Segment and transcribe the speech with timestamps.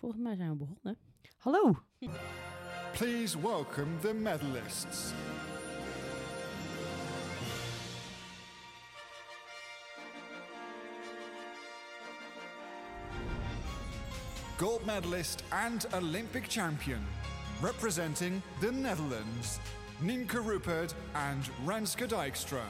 [0.00, 0.96] Volgens mij zijn we begonnen.
[1.38, 1.76] Hallo.
[2.92, 5.12] Please welcome the medalists.
[14.56, 17.00] Gold medalist and Olympic champion,
[17.62, 19.58] representing the Netherlands,
[20.00, 22.62] Nienke Rupert and Renske Dijkstra.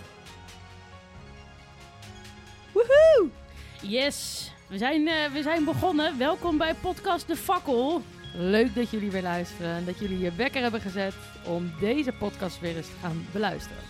[3.82, 6.18] Yes, we zijn, eh, we zijn begonnen.
[6.18, 8.02] Welkom bij podcast De Fakkel.
[8.34, 11.14] Leuk dat jullie weer luisteren en dat jullie je wekker hebben gezet
[11.46, 13.82] om deze podcast weer eens te gaan beluisteren.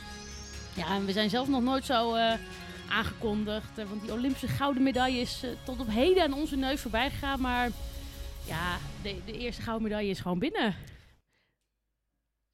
[0.76, 2.34] Ja, en we zijn zelf nog nooit zo eh,
[2.88, 3.78] aangekondigd.
[3.78, 7.40] eh, want die Olympische gouden medaille is tot op heden aan onze neus voorbij gegaan.
[7.40, 7.70] Maar
[8.46, 10.74] ja, de, de eerste gouden medaille is gewoon binnen.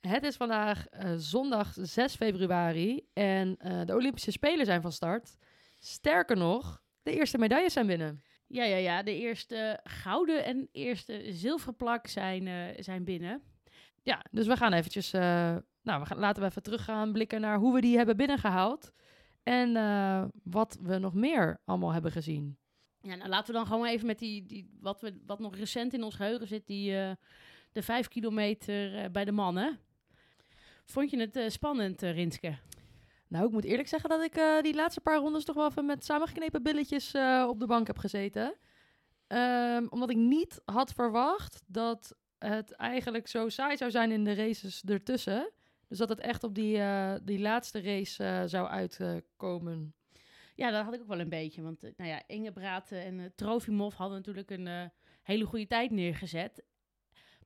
[0.00, 3.56] Het is vandaag zondag 6 februari en
[3.86, 5.36] de Olympische Spelen zijn van start.
[5.80, 8.22] Sterker nog, de eerste medailles zijn binnen.
[8.46, 9.02] Ja, ja, ja.
[9.02, 13.42] De eerste gouden en eerste zilveren plak zijn, eh, zijn binnen.
[14.02, 17.58] Ja, dus we gaan eventjes, eh, nou, we gaan, laten we even teruggaan, blikken naar
[17.58, 18.92] hoe we die hebben binnengehaald.
[19.42, 22.58] En eh, wat we nog meer allemaal hebben gezien.
[23.00, 25.94] Ja, nou laten we dan gewoon even met die, die wat, we, wat nog recent
[25.94, 26.90] in ons geheugen zit, die
[27.72, 29.78] de vijf kilometer bij de mannen.
[30.84, 32.58] Vond je het spannend, Rinske?
[33.28, 35.86] Nou, ik moet eerlijk zeggen dat ik eh, die laatste paar rondes toch wel even
[35.86, 38.54] met samengeknepen billetjes eh, op de bank heb gezeten.
[39.26, 44.34] Ehm, omdat ik niet had verwacht dat het eigenlijk zo saai zou zijn in de
[44.34, 45.50] races ertussen.
[45.88, 49.94] Dus dat het echt op die, eh, die laatste race zou uitkomen.
[50.54, 51.62] Ja, dat had ik ook wel een beetje.
[51.62, 54.90] Want nou ja, Inge Braten en Trofimov hadden natuurlijk een
[55.22, 56.64] hele goede tijd neergezet.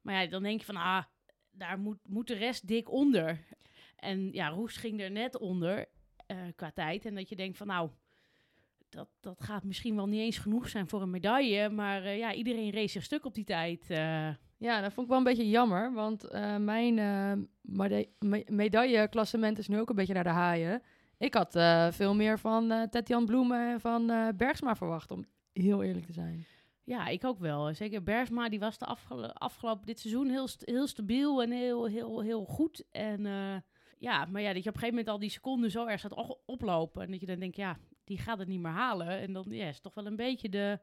[0.03, 1.05] Maar ja, dan denk je van, ah,
[1.51, 3.45] daar moet, moet de rest dik onder.
[3.99, 5.87] En ja, Roes ging er net onder
[6.27, 7.05] eh, qua tijd.
[7.07, 7.91] En dat je denkt van, nou,
[8.89, 11.69] dat, dat gaat misschien wel niet eens genoeg zijn voor een medaille.
[11.71, 13.91] Maar eh, ja, iedereen race zich stuk op die tijd.
[13.91, 14.29] eh.
[14.57, 15.93] Ja, dat vond ik wel een beetje jammer.
[15.93, 16.95] Want mijn
[18.19, 20.83] me- medailleklassement is nu ook een beetje naar de haaien.
[21.19, 21.53] Ik had
[21.95, 26.45] veel meer van eh Tetjan Bloemen en van Bergsma verwacht, om heel eerlijk te zijn.
[26.85, 27.75] Ja, ik ook wel.
[27.75, 31.87] Zeker Bergsma, die was de afgelo- afgelopen dit seizoen heel, st- heel stabiel en heel,
[31.87, 32.85] heel, heel goed.
[32.91, 33.27] En
[33.99, 36.17] ja, maar ja, dat je op een gegeven moment al die seconden zo erg staat
[36.17, 37.03] o- oplopen.
[37.03, 39.09] En dat je dan denkt, ja, die gaat het niet meer halen.
[39.09, 40.79] En dan ja, is toch wel een beetje de,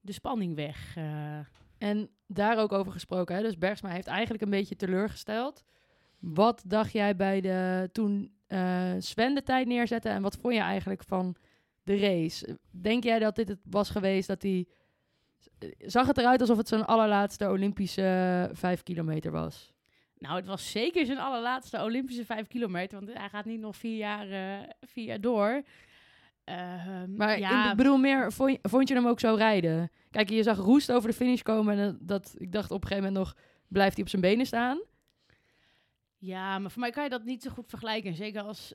[0.00, 0.96] de spanning weg.
[0.96, 1.38] eh.
[1.78, 3.42] En daar ook over gesproken, hè?
[3.42, 5.64] dus Bergsma heeft eigenlijk een beetje teleurgesteld.
[6.18, 10.60] Wat dacht jij bij de, toen eh, Sven de tijd neerzette en wat vond je
[10.60, 11.36] eigenlijk van
[11.82, 12.58] de race?
[12.70, 14.66] Denk jij dat dit het was geweest dat hij...
[15.78, 18.02] Zag het eruit alsof het zijn allerlaatste Olympische
[18.48, 19.73] eh, vijf kilometer was?
[20.24, 23.00] Nou, het was zeker zijn allerlaatste Olympische vijf kilometer.
[23.00, 25.62] Want hij gaat niet nog vier jaar, eh, vier jaar door.
[26.44, 29.90] Ehm, Maar ja, ik bedoel meer, vond je, vond je hem ook zo rijden?
[30.10, 32.88] Kijk, je zag Roest over de finish komen en eh, dat, ik dacht op een
[32.88, 33.36] gegeven moment nog,
[33.68, 34.82] blijft hij op zijn benen staan?
[36.18, 38.14] Ja, maar voor mij kan je dat niet zo goed vergelijken.
[38.14, 38.74] Zeker als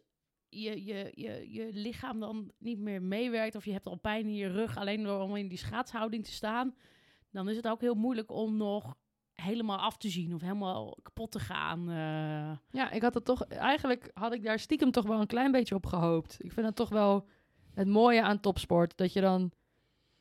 [0.50, 4.36] je, je, je, je lichaam dan niet meer meewerkt of je hebt al pijn in
[4.36, 6.76] je rug alleen door om in die schaatshouding te staan.
[7.32, 8.96] Dan is het ook heel moeilijk om nog
[9.42, 11.90] helemaal af te zien of helemaal kapot te gaan.
[11.90, 12.58] eh.
[12.72, 15.76] Ja, ik had het toch, eigenlijk had ik daar stiekem toch wel een klein beetje
[15.76, 16.36] op gehoopt.
[16.40, 17.28] Ik vind het toch wel
[17.74, 19.52] het mooie aan topsport, dat je dan,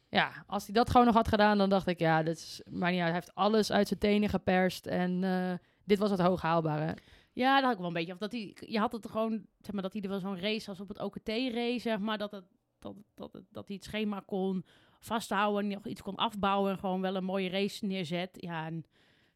[0.09, 2.91] ja, als hij dat gewoon nog had gedaan, dan dacht ik, ja, dat is, maar
[2.91, 3.09] niet uit.
[3.11, 5.53] Hij heeft alles uit zijn tenen geperst en eh,
[5.85, 6.97] dit was het hoog haalbare.
[7.33, 8.13] Ja, dat had ik wel een beetje.
[8.13, 10.69] Of dat hij, je had het gewoon, zeg maar, dat hij er wel zo'n race
[10.69, 12.45] als op het OKT-race, zeg maar, dat, het,
[12.79, 14.65] dat, dat, dat hij het schema kon
[15.01, 18.31] vasthouden en nog iets kon afbouwen en gewoon wel een mooie race neerzet.
[18.33, 18.85] Ja, en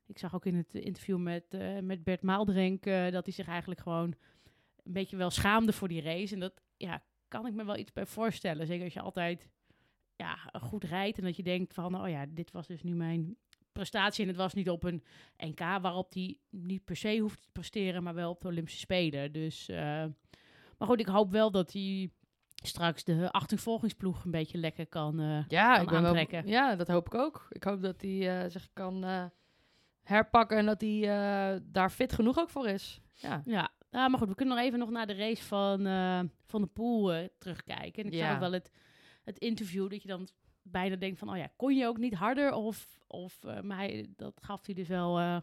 [0.07, 3.47] ik zag ook in het interview met, eh, met Bert Maaldrink eh, dat hij zich
[3.47, 4.15] eigenlijk gewoon
[4.85, 6.35] een beetje wel schaamde voor die race.
[6.35, 8.67] En dat, ja, kan ik me wel iets bij voorstellen.
[8.67, 9.49] Zeker als je altijd
[10.17, 13.37] ja, goed rijdt en dat je denkt van, oh ja, dit was dus nu mijn
[13.73, 14.23] prestatie.
[14.23, 15.03] En het was niet op een
[15.37, 19.33] NK waarop hij niet per se hoeft te presteren, maar wel op de Olympische Spelen.
[19.33, 19.77] Dus, eh,
[20.79, 22.11] maar goed, ik hoop wel dat hij
[22.65, 25.21] straks de achtervolgingsploeg een beetje lekker kan.
[25.21, 26.13] eh, Ja, kan ik ben wel,
[26.47, 27.47] ja, dat hoop ik ook.
[27.51, 29.05] Ik hoop dat hij eh, zich kan
[30.03, 33.01] herpakken en dat hij eh, daar fit genoeg ook voor is.
[33.13, 33.41] Ja.
[33.45, 33.69] ja.
[33.91, 36.67] ja, maar goed, we kunnen nog even nog naar de race van, eh, van de
[36.67, 38.03] Poel eh, terugkijken.
[38.05, 38.31] En ik Ja.
[38.31, 38.71] zag wel het,
[39.25, 40.29] het interview dat je dan
[40.63, 42.53] bijna denkt van, oh ja, kon je ook niet harder?
[42.53, 45.19] Of, of maar hij, dat gaf hij dus wel.
[45.21, 45.43] Ja,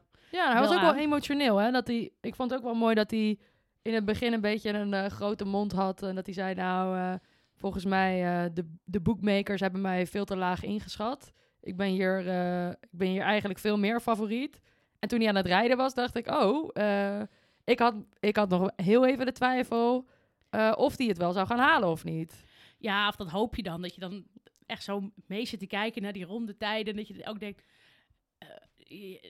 [0.51, 1.57] hij was ook wel emotioneel.
[1.57, 1.71] Hè?
[1.71, 3.39] Dat hij, ik vond het ook wel mooi dat hij
[3.81, 6.03] in het begin een beetje een grote mond had.
[6.03, 7.17] En dat hij zei, nou,
[7.55, 11.31] volgens mij, de, de bookmakers hebben mij veel te laag ingeschat.
[11.61, 14.61] Ik ben, hier, eh, ik ben hier eigenlijk veel meer favoriet.
[14.99, 17.21] En toen hij aan het rijden was, dacht ik, oh, eh,
[17.63, 20.07] ik, had, ik had nog heel even de twijfel
[20.49, 22.45] eh, of hij het wel zou gaan halen of niet.
[22.77, 23.81] Ja, of dat hoop je dan.
[23.81, 24.25] Dat je dan
[24.65, 26.93] echt zo mee zit te kijken naar die rondetijden.
[26.93, 27.63] En dat je ook denkt,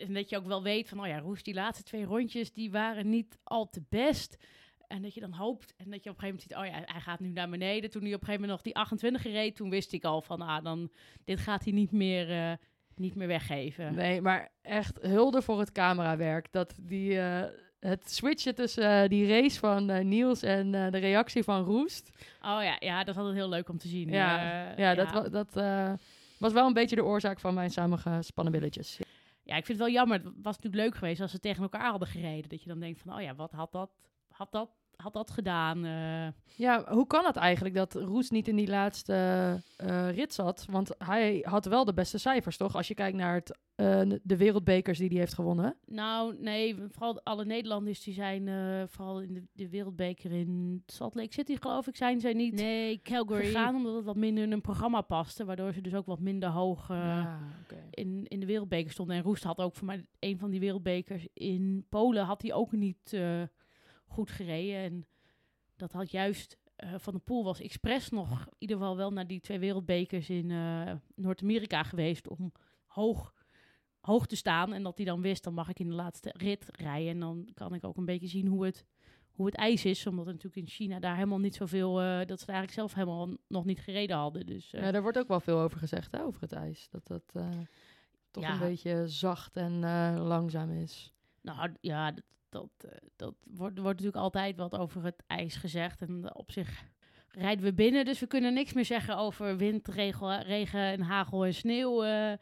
[0.02, 2.72] en dat je ook wel weet van, oh ja, Roes, die laatste twee rondjes, die
[2.72, 4.38] waren niet al te best.
[4.90, 6.94] En dat je dan hoopt en dat je op een gegeven moment ziet, oh ja,
[6.94, 7.90] hij gaat nu naar beneden.
[7.90, 10.42] Toen hij op een gegeven moment nog die 28 reed, toen wist ik al van,
[10.42, 10.90] ah, dan,
[11.26, 12.52] dit gaat hij niet meer, eh,
[12.96, 13.96] niet meer weggeven.
[13.96, 16.52] Nee, maar echt hulde voor het camerawerk.
[16.52, 17.44] Dat die, eh,
[17.80, 22.10] het switchen tussen eh, die race van Niels en de reactie van Roest.
[22.42, 24.10] Oh ja, ja, dat is altijd heel leuk om te zien.
[24.10, 25.54] Ja, Eh, ja, dat, dat
[26.38, 29.00] was wel een beetje de oorzaak van mijn samengespannen billetjes.
[29.44, 30.18] Ja, ik vind het wel jammer.
[30.18, 32.50] Het was natuurlijk leuk geweest als ze tegen elkaar hadden gereden.
[32.50, 33.92] Dat je dan denkt van, oh ja, wat had dat,
[34.28, 34.70] had dat,
[35.02, 35.86] had dat gedaan?
[35.86, 39.14] Eh, Ja, hoe kan het eigenlijk dat Roest niet in die laatste
[39.78, 40.66] eh, rit zat?
[40.70, 42.76] Want hij had wel de beste cijfers, toch?
[42.76, 45.76] Als je kijkt naar het, eh, de wereldbekers die hij heeft gewonnen.
[45.86, 51.16] nou, nee, vooral alle Nederlanders die zijn, eh, vooral in de, de wereldbeker in Salt
[51.16, 53.46] Lake City, geloof ik, zijn zij niet Nee, Calgary.
[53.46, 53.76] gegaan.
[53.76, 55.46] Omdat het wat minder in hun programma paste.
[55.46, 57.84] Waardoor ze dus ook wat minder hoog eh, ja, oké.
[57.92, 59.16] in, in de wereldbeker stonden.
[59.16, 62.72] En Roest had ook voor mij een van die wereldbekers in Polen had hij ook
[62.72, 63.42] niet eh,
[64.10, 64.76] goed gereden.
[64.84, 65.06] En
[65.76, 69.28] dat had juist eh, Van de Poel was expres nog in ieder geval wel naar
[69.28, 72.52] die twee wereldbekers in eh, Noord-Amerika geweest om
[72.86, 73.34] hoog,
[74.00, 74.74] hoog te staan.
[74.74, 77.10] En dat hij dan wist, dan mag ik in de laatste rit rijden.
[77.12, 78.86] En dan kan ik ook een beetje zien hoe het,
[79.32, 80.08] hoe het ijs is.
[80.08, 83.38] Omdat natuurlijk in China daar helemaal niet zoveel, eh dat ze daar eigenlijk zelf helemaal
[83.48, 84.46] nog niet gereden hadden.
[84.46, 86.88] Dus Ja, daar wordt ook wel veel over gezegd, hè, over het ijs.
[86.90, 87.24] Dat dat
[88.32, 88.54] toch Ja.
[88.54, 89.80] een beetje zacht en
[90.18, 91.14] langzaam is.
[91.42, 96.02] Nou ja, dat, dat, eh, dat wordt, wordt natuurlijk altijd wat over het ijs gezegd.
[96.02, 96.84] En eh, op zich
[97.32, 101.46] rijden we binnen, dus we kunnen niks meer zeggen over wind, regel, regen en hagel
[101.46, 102.04] en sneeuw.
[102.04, 102.38] eh.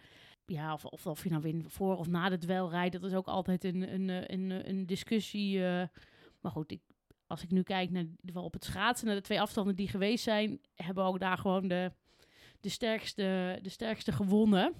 [0.45, 3.13] ja, of, of, of je nou win voor of na de dwel rijdt, dat is
[3.13, 5.65] ook altijd een, een, eh, een, een, discussie.
[5.65, 5.88] eh.
[6.42, 6.81] maar goed, ik,
[7.27, 10.24] als ik nu kijk naar geval op het schaatsen, naar de twee afstanden die geweest
[10.24, 11.92] zijn, hebben ook daar gewoon de,
[12.59, 14.74] de, sterkste, de sterkste gewonnen.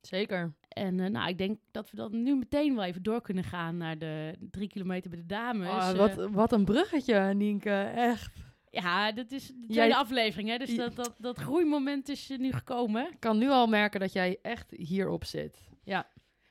[0.00, 0.54] Zeker.
[0.70, 3.76] En eh, nou, ik denk dat we dan nu meteen wel even door kunnen gaan
[3.76, 5.68] naar de drie kilometer bij de dames.
[5.68, 7.70] Ah, Eh, wat, wat een bruggetje, Nienke.
[7.94, 8.32] Echt.
[8.70, 10.56] ja, dat is de Jij- aflevering, hè?
[10.56, 10.76] Dus Ja.
[10.76, 13.02] dat, dat, dat groeimoment is nu gekomen.
[13.12, 15.68] Ik kan nu al merken dat jij echt hierop zit.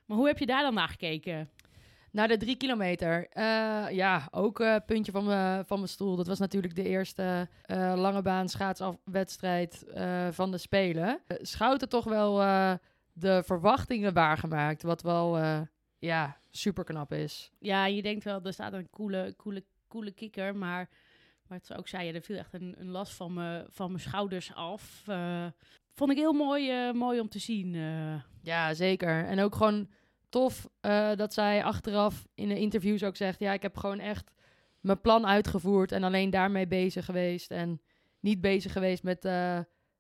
[0.06, 1.50] Maar hoe heb je daar dan naar gekeken?
[2.12, 3.28] Naar de drie kilometer.
[3.30, 6.16] Eh, ja, ook eh puntje van mijn van mijn stoel.
[6.16, 11.20] Dat was natuurlijk de eerste eh, lange baan schaatsafwedstrijd eh van de Spelen.
[11.28, 12.42] Schouten toch wel
[13.20, 14.84] de verwachtingen waargemaakt.
[14.84, 15.62] Wat wel eh,
[16.00, 17.52] ja, super knap is.
[17.60, 20.90] Ja, je denkt wel, er staat een coole, coole, coole kikker, maar
[21.48, 24.54] wat ze ook zei, er viel echt een, een last van mijn van mijn schouders
[24.54, 25.04] af.
[25.08, 25.46] Eh,
[25.94, 27.74] vond ik heel mooi, eh, mooi om te zien.
[28.42, 29.26] Ja, zeker.
[29.26, 29.90] En ook gewoon
[30.30, 30.70] tof
[31.16, 33.40] dat zij achteraf in de interviews ook zegt...
[33.40, 34.32] ja, ik heb gewoon echt
[34.80, 37.52] mijn plan uitgevoerd en alleen daarmee bezig geweest.
[37.52, 37.82] En
[38.20, 39.30] niet bezig geweest met,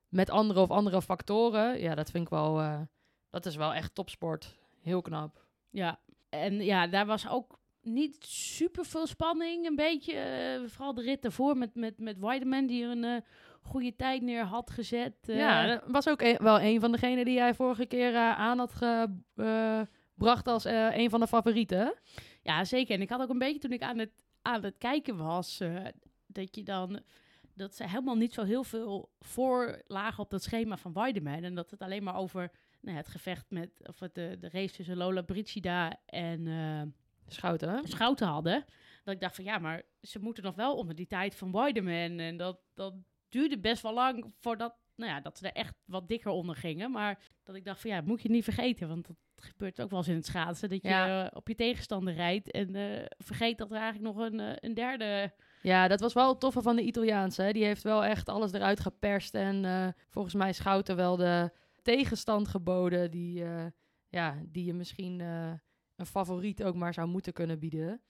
[0.08, 1.80] met andere of andere factoren.
[1.80, 2.88] Ja, dat vind ik wel...
[3.30, 4.56] dat is wel echt topsport.
[4.82, 5.46] Heel knap.
[5.70, 6.00] Ja,
[6.30, 9.66] en ja, daar was ook niet super veel spanning.
[9.66, 13.22] Een beetje, eh, vooral de rit daarvoor met, met, met Weideman, die een eh,
[13.62, 15.14] goede tijd neer had gezet.
[15.22, 15.38] eh.
[15.38, 18.74] ja, dat was ook een- wel een van degenen die jij vorige keer aan had
[18.74, 21.94] gebracht als een van de favorieten.
[22.44, 22.96] ja, zeker.
[22.96, 25.62] En ik had ook een beetje toen ik aan het, aan het kijken was,
[26.28, 27.00] dat je dan
[27.54, 31.44] dat ze helemaal niet zo heel veel voor lagen op dat schema van Weideman.
[31.44, 34.76] En dat het alleen maar over nou het gevecht met, of het, de, de race
[34.76, 36.82] tussen Lola Brigida en eh,
[37.28, 37.88] Schouten?
[37.88, 38.66] Schouten hadden.
[39.04, 42.20] Dat ik dacht van ja, maar ze moeten nog wel onder die tijd van Weideman.
[42.20, 42.94] En dat, dat
[43.30, 46.92] duurde best wel lang voordat nou ja, dat ze er echt wat dikker onder gingen.
[46.92, 48.88] Maar dat ik dacht van ja, moet je niet vergeten.
[48.88, 50.70] Want dat gebeurt ook wel eens in het schaatsen.
[50.70, 51.32] Dat je Ja.
[51.34, 55.34] op je tegenstander rijdt en eh, vergeet dat er eigenlijk nog een, eh, een derde...
[55.62, 57.42] Ja, dat was wel het toffe van de Italiaanse.
[57.42, 57.52] Hè?
[57.52, 59.36] Die heeft wel echt alles eruit geperst.
[59.36, 61.52] En volgens mij Schouten wel de
[61.84, 63.66] tegenstand geboden die, eh,
[64.08, 65.52] ja, die je misschien eh,
[65.96, 68.02] een favoriet ook maar zou moeten kunnen bieden.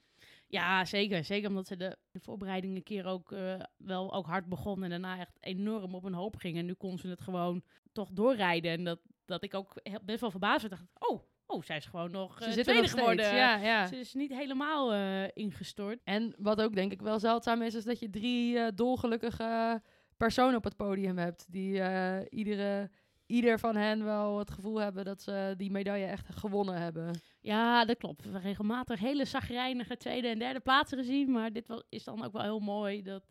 [0.48, 1.24] Ja, zeker.
[1.24, 4.84] Zeker omdat ze de, de voorbereiding een keer ook eh, wel ook hard begon.
[4.84, 6.58] En daarna echt enorm op een hoop ging.
[6.58, 8.72] En nu kon ze het gewoon toch doorrijden.
[8.72, 10.74] En dat, dat ik ook heel- best wel verbaasd werd.
[10.74, 13.02] dacht, oh, oh, zij is gewoon nog Ze eh, zitten tweede nog steeds.
[13.08, 13.36] geworden.
[13.36, 13.88] Ja, ja.
[13.88, 14.94] Ze is niet helemaal
[15.34, 16.00] ingestort.
[16.04, 19.82] En wat ook denk ik wel zeldzaam is, is dat je drie dolgelukkige
[20.18, 21.46] personen op het podium hebt.
[21.52, 21.82] Die
[22.30, 22.92] iedere,
[23.30, 27.22] ieder van hen wel het gevoel hebben dat ze die medaille echt gewonnen hebben.
[27.40, 28.18] Ja, dat klopt.
[28.18, 31.32] We hebben regelmatig hele zagrijnige tweede en derde plaatsen gezien.
[31.32, 33.24] Maar dit was, is dan ook wel heel mooi dat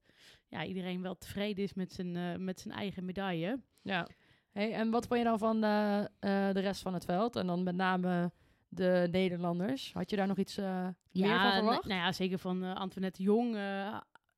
[0.49, 3.61] ja, iedereen wel tevreden is met zijn, eh, met zijn eigen medaille.
[3.83, 4.09] Ja.
[4.51, 7.37] Hey, en wat vond je dan van eh, eh, de rest van het veld?
[7.37, 8.31] En dan met name
[8.69, 9.93] de Nederlanders.
[9.93, 11.85] Had je daar nog iets eh, meer van verwacht?
[11.85, 13.57] nou ja, zeker van eh, Antoinette Jong.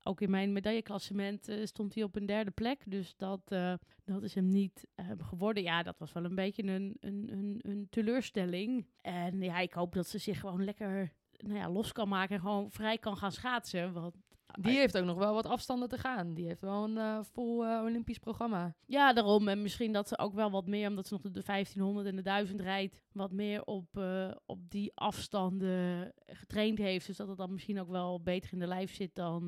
[0.03, 2.83] Ook in mijn medailleklassement eh, stond hij op een derde plek.
[2.87, 5.63] Dus dat, eh, dat is hem niet eh, geworden.
[5.63, 8.87] Ja, dat was wel een beetje een, een, een, een teleurstelling.
[9.01, 12.41] En ja, ik hoop dat ze zich gewoon lekker nou ja, los kan maken en
[12.41, 13.93] gewoon vrij kan gaan schaatsen.
[13.93, 14.17] Want
[14.61, 16.35] Die heeft ook nog wel wat afstanden te gaan.
[16.35, 18.75] Die heeft wel een eh, vol eh, Olympisch programma.
[18.87, 19.49] Ja, daarom.
[19.49, 22.23] En misschien dat ze ook wel wat meer, omdat ze nog de 1500 en de
[22.23, 27.07] 1000 rijdt, wat meer op, eh, op die afstanden getraind heeft.
[27.07, 29.47] Dus dat het dan misschien ook wel beter in de lijf zit dan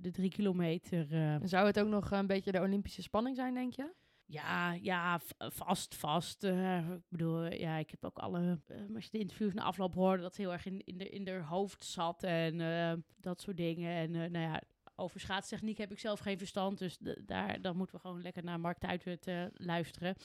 [0.00, 1.06] de drie kilometer.
[1.42, 3.92] zou het ook nog een beetje de Olympische spanning zijn, denk je?
[4.26, 6.44] Ja, ja, vast, vast.
[6.44, 9.94] Eh, ik bedoel, ja, ik heb ook alle, eh, als je de interviews na afloop
[9.94, 13.40] hoorde, dat ze heel erg in, in, de, in haar hoofd zat en eh, dat
[13.40, 13.90] soort dingen.
[13.96, 14.62] En nou ja,
[14.96, 18.60] over schaatstechniek heb ik zelf geen verstand, dus daar, dan moeten we gewoon lekker naar
[18.60, 20.16] Mark Tuitwet eh luisteren.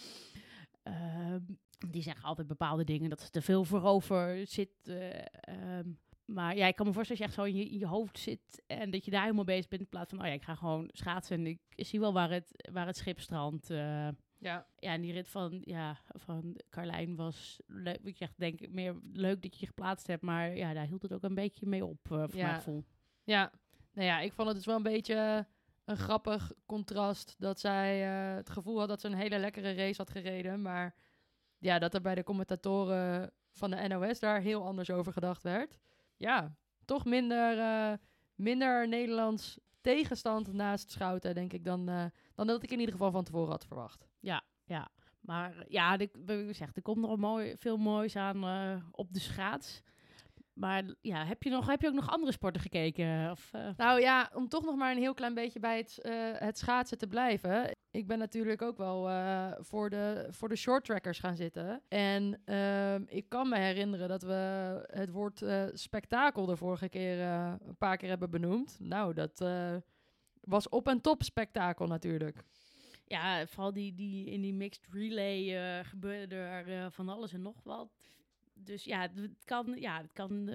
[0.84, 1.42] Ehm,
[1.90, 4.70] die zeggen altijd bepaalde dingen, dat ze te veel voorover zit.
[4.84, 5.90] eh, ehm,
[6.34, 8.20] maar ja, ik kan me voorstellen als je echt zo in je, in je hoofd
[8.20, 10.56] zit en dat je daar helemaal bezig bent in plaats van, oh ja, ik ga
[10.56, 13.70] gewoon schaatsen en ik zie wel waar het, waar het schip strandt.
[13.70, 14.08] eh.
[14.42, 14.68] Ja.
[14.76, 18.96] ja, en die rit van, ja, van Carlijn was, leuk, ik zeg, denk ik, meer
[19.14, 21.86] leuk dat je je geplaatst hebt, maar ja, daar hield het ook een beetje mee
[21.86, 22.44] op, voor Ja.
[22.44, 22.84] mijn gevoel.
[23.24, 23.52] Ja,
[23.94, 25.48] nou ja, ik vond het dus wel een beetje
[25.86, 29.98] een grappig contrast dat zij eh, het gevoel had dat ze een hele lekkere race
[29.98, 30.62] had gereden.
[30.62, 30.96] Maar
[31.58, 35.80] ja, dat er bij de commentatoren van de NOS daar heel anders over gedacht werd.
[36.20, 37.94] Ja, toch minder, eh,
[38.36, 43.12] minder Nederlands tegenstand naast Schouten, denk ik, dan, eh, dan dat ik in ieder geval
[43.12, 44.08] van tevoren had verwacht.
[45.20, 49.20] Maar ja, de, we zeggen, er komt nog mooi, veel moois aan eh, op de
[49.20, 49.82] schaats.
[50.54, 53.32] Maar ja, heb je, nog, heb je ook nog andere sporten gekeken?
[53.32, 53.52] Of?
[53.78, 56.00] Nou ja, om toch nog maar een heel klein beetje bij het,
[56.40, 57.78] het schaatsen te blijven.
[57.92, 61.82] Ik ben natuurlijk ook wel eh, voor, de, voor de short trackers gaan zitten.
[61.88, 67.20] En ehm, ik kan me herinneren dat we het woord eh, spektakel de vorige keer
[67.20, 68.78] eh, een paar keer hebben benoemd.
[68.80, 69.44] Nou, dat
[70.42, 72.44] was op en top spektakel natuurlijk.
[73.06, 77.90] Ja, vooral die, die, in die mixed relay gebeurde er van alles en nog wat.
[78.54, 80.50] Dus ja, het kan, ja, het kan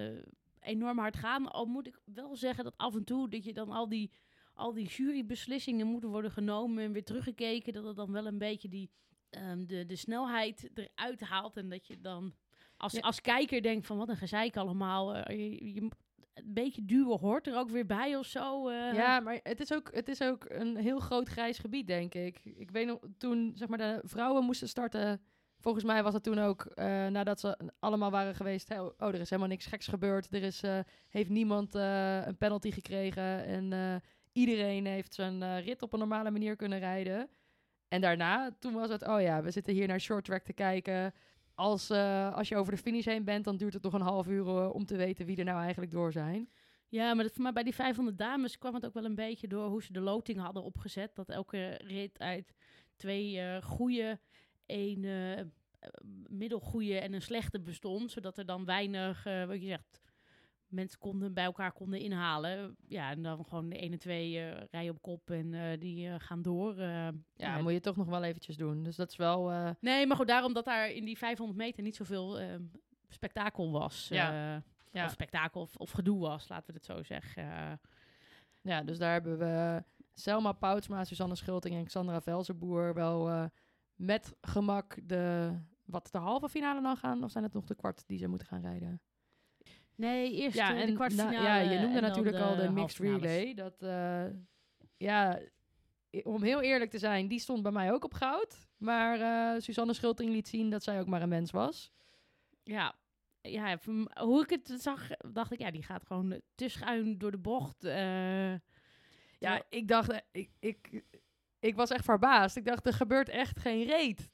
[0.59, 1.51] enorm hard gaan.
[1.51, 4.11] Al moet ik wel zeggen dat af en toe dat je dan al die,
[4.55, 7.73] al die jurybeslissingen moeten worden genomen en weer teruggekeken.
[7.73, 8.89] Dat het dan wel een beetje die,
[9.29, 11.57] ehm, de, de snelheid eruit haalt.
[11.57, 12.33] En dat je dan
[12.77, 12.99] als, Ja.
[12.99, 15.15] als kijker denkt van wat een gezeik allemaal.
[15.15, 15.81] eh, je, je,
[16.33, 18.67] een beetje duwen hoort er ook weer bij of zo.
[18.69, 18.93] eh.
[18.93, 22.39] Ja, maar het is, ook, het is ook een heel groot grijs gebied, denk ik.
[22.45, 25.21] Ik weet nog, toen zeg maar, de vrouwen moesten starten...
[25.59, 28.71] Volgens mij was het toen ook, eh, nadat ze allemaal waren geweest...
[28.79, 30.33] oh, er is helemaal niks geks gebeurd.
[30.33, 30.61] Er is,
[31.07, 33.45] heeft niemand een penalty gekregen.
[33.45, 34.01] En
[34.35, 37.29] iedereen heeft zijn eh, rit op een normale manier kunnen rijden.
[37.87, 39.07] En daarna, toen was het...
[39.07, 41.13] Oh ja, we zitten hier naar short track te kijken.
[41.53, 44.27] Als, eh, als je over de finish heen bent, dan duurt het nog een half
[44.27, 44.47] uur...
[44.47, 46.49] eh, om te weten wie er nou eigenlijk door zijn.
[46.87, 49.67] Ja, maar, dat, mij bij die 500 dames kwam het ook wel een beetje door
[49.67, 51.15] hoe ze de loting hadden opgezet.
[51.15, 52.53] Dat elke rit uit
[52.95, 54.19] twee eh goede,
[54.65, 55.05] één
[56.27, 58.11] middelgoede en een slechte bestond.
[58.11, 60.01] Zodat er dan weinig, wat je zegt,
[60.67, 62.75] mensen konden bij elkaar konden inhalen.
[62.87, 66.15] Ja, en dan gewoon de ene twee eh rijden op kop en eh, die eh,
[66.17, 66.77] gaan door.
[66.77, 67.07] eh.
[67.35, 68.83] Ja, moet je toch nog wel eventjes doen.
[68.83, 69.73] Dus dat is wel...
[69.79, 72.55] Nee, maar goed, daarom dat daar in die 500 meter niet zoveel eh,
[73.09, 74.07] spektakel was.
[74.07, 74.63] Ja.
[74.91, 75.05] ja.
[75.05, 77.79] Of spektakel of, of gedoe was, laten we het zo zeggen.
[78.61, 83.49] Ja, dus daar hebben we Selma Poutsma, Suzanne Schulting en Xandra Velzenboer wel
[83.95, 85.53] met gemak de,
[85.85, 87.23] wat, de halve finale dan gaan?
[87.23, 89.01] Of zijn het nog de kwart die ze moeten gaan rijden?
[89.95, 91.31] Nee, eerst ja, eh, de en kwartfinale.
[91.37, 93.53] na- ja, je noemde en natuurlijk al de mixed relay.
[93.53, 94.25] Dat, eh,
[94.97, 95.39] ja,
[96.23, 98.67] om heel eerlijk te zijn, die stond bij mij ook op goud.
[98.77, 101.91] Maar eh, Suzanne Schulting liet zien dat zij ook maar een mens was.
[102.63, 102.95] Ja,
[103.41, 103.77] ja
[104.19, 107.83] hoe ik het zag, dacht ik, ja, die gaat gewoon te schuin door de bocht.
[107.83, 108.53] eh.
[109.39, 111.03] Ja, ik dacht, ik, ik,
[111.59, 112.55] ik was echt verbaasd.
[112.55, 114.31] Ik dacht, er gebeurt echt geen reet.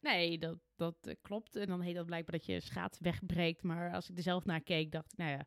[0.00, 1.56] nee, dat, dat eh, klopt.
[1.56, 3.62] En dan heet dat blijkbaar dat je schaats wegbreekt.
[3.62, 5.46] Maar als ik er zelf naar keek, dacht ik, nou ja,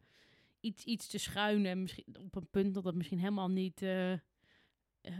[0.63, 1.65] iets, iets te schuin.
[1.65, 4.19] En misschien op een punt dat het misschien helemaal niet, eh, eh,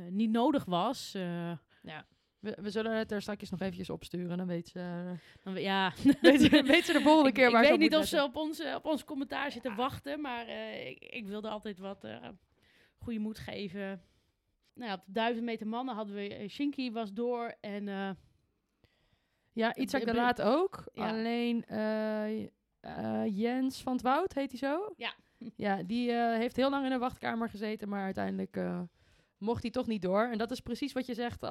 [0.10, 1.14] niet nodig was.
[1.14, 1.52] eh.
[2.40, 4.38] We, we zullen het er straks nog eventjes opsturen.
[4.38, 7.62] Dan weet ze, dan, ja, weet ze, weet ze de volgende ik, keer ik waar
[7.62, 10.48] weet niet of ze op ons, op ons commentaar zitten wachten, maar
[10.88, 12.08] ik, ik wilde altijd wat
[12.98, 14.02] goede moed geven.
[14.74, 18.18] Nou ja, op de duizend meter mannen hadden we Shinky was door en
[19.54, 20.84] Ja, Isaac de- de Laat ook.
[20.94, 21.10] Ja.
[21.10, 22.44] Alleen eh,
[22.80, 24.94] eh, Jens van het Woud, heet hij zo?
[24.98, 25.14] Ja.
[25.56, 28.60] Ja, die eh, heeft heel lang in een wachtkamer gezeten, maar uiteindelijk
[29.38, 30.24] mocht hij toch niet door.
[30.24, 31.46] En dat is precies wat je zegt,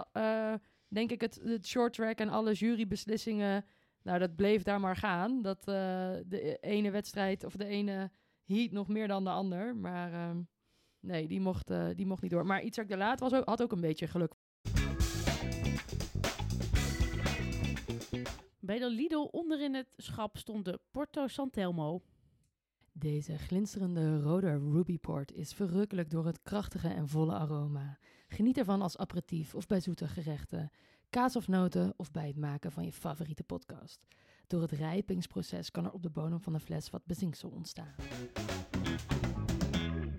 [0.89, 3.65] denk ik, het, het short track en alle jurybeslissingen.
[4.03, 5.43] Nou, dat bleef daar maar gaan.
[5.43, 8.11] Dat de ene wedstrijd of de ene
[8.45, 9.77] heat nog meer dan de ander.
[9.77, 10.41] Maar ehm,
[11.01, 12.47] nee, die mocht, die mocht niet door.
[12.47, 14.35] Maar Isaac de Laat was ook, had ook een beetje geluk.
[18.65, 22.03] Bij de Lidl onderin het schap stond de Porto Santelmo.
[22.93, 27.99] Deze glinsterende rode Ruby Port is verrukkelijk door het krachtige en volle aroma.
[28.29, 30.71] Geniet ervan als aperitief of bij zoete gerechten,
[31.11, 34.07] kaas of noten of bij het maken van je favoriete podcast.
[34.47, 37.95] Door het rijpingsproces kan er op de bodem van de fles wat bezinksel ontstaan.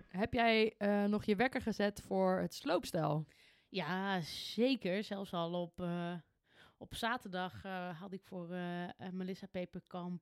[0.07, 3.25] Heb jij eh, nog je wekker gezet voor het sloopstel?
[3.69, 5.03] Ja, zeker.
[5.03, 6.13] Zelfs al op, eh,
[6.83, 10.21] op zaterdag eh, had ik voor eh, eh, Melissa Peperkamp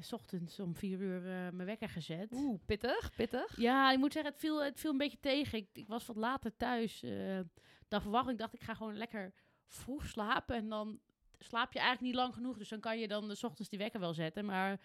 [0.00, 1.20] 's ochtends om vier uur
[1.54, 2.32] mijn wekker gezet.
[2.32, 3.56] Oeh, pittig, pittig.
[3.56, 5.58] Ja, ik moet zeggen, het viel, het viel een beetje tegen.
[5.58, 7.02] Ik, ik was wat later thuis.
[7.02, 7.40] eh
[7.88, 9.32] dan verwacht ik, dacht ik ga gewoon lekker
[9.66, 10.56] vroeg slapen.
[10.56, 11.00] En dan
[11.38, 12.58] slaap je eigenlijk niet lang genoeg.
[12.58, 14.44] Dus dan kan je dan de 's ochtends die wekker wel zetten.
[14.44, 14.80] Maar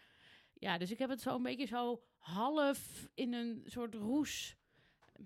[0.53, 4.56] ja, dus ik heb het zo een beetje zo half in een soort roes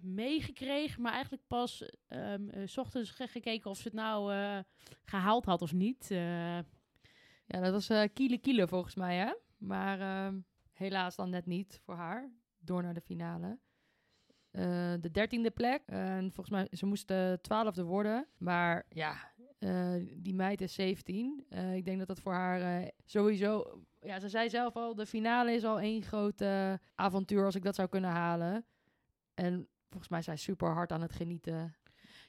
[0.01, 1.01] meegekregen.
[1.01, 4.59] Maar eigenlijk pas ehm eh, 's ochtends ge- gekeken of ze het nou eh,
[5.03, 6.11] gehaald had of niet.
[6.11, 6.57] Eh,
[7.45, 9.33] Ja, dat was eh kiele kiele volgens mij, hè?
[9.57, 10.39] Maar ehm,
[10.71, 12.31] helaas dan net niet voor haar.
[12.59, 13.59] Door naar de finale.
[15.01, 15.81] De dertiende plek.
[15.85, 18.27] En volgens mij, ze moest de twaalfde worden.
[18.37, 19.31] Maar ja,
[20.17, 21.45] die meid is 17.
[21.49, 23.81] Eh, ik denk dat dat voor haar sowieso...
[23.99, 26.41] Ja, ze zei zelf al, de finale is al één groot
[26.95, 28.65] avontuur als ik dat zou kunnen halen.
[29.33, 31.75] En volgens mij is zij super hard aan het genieten.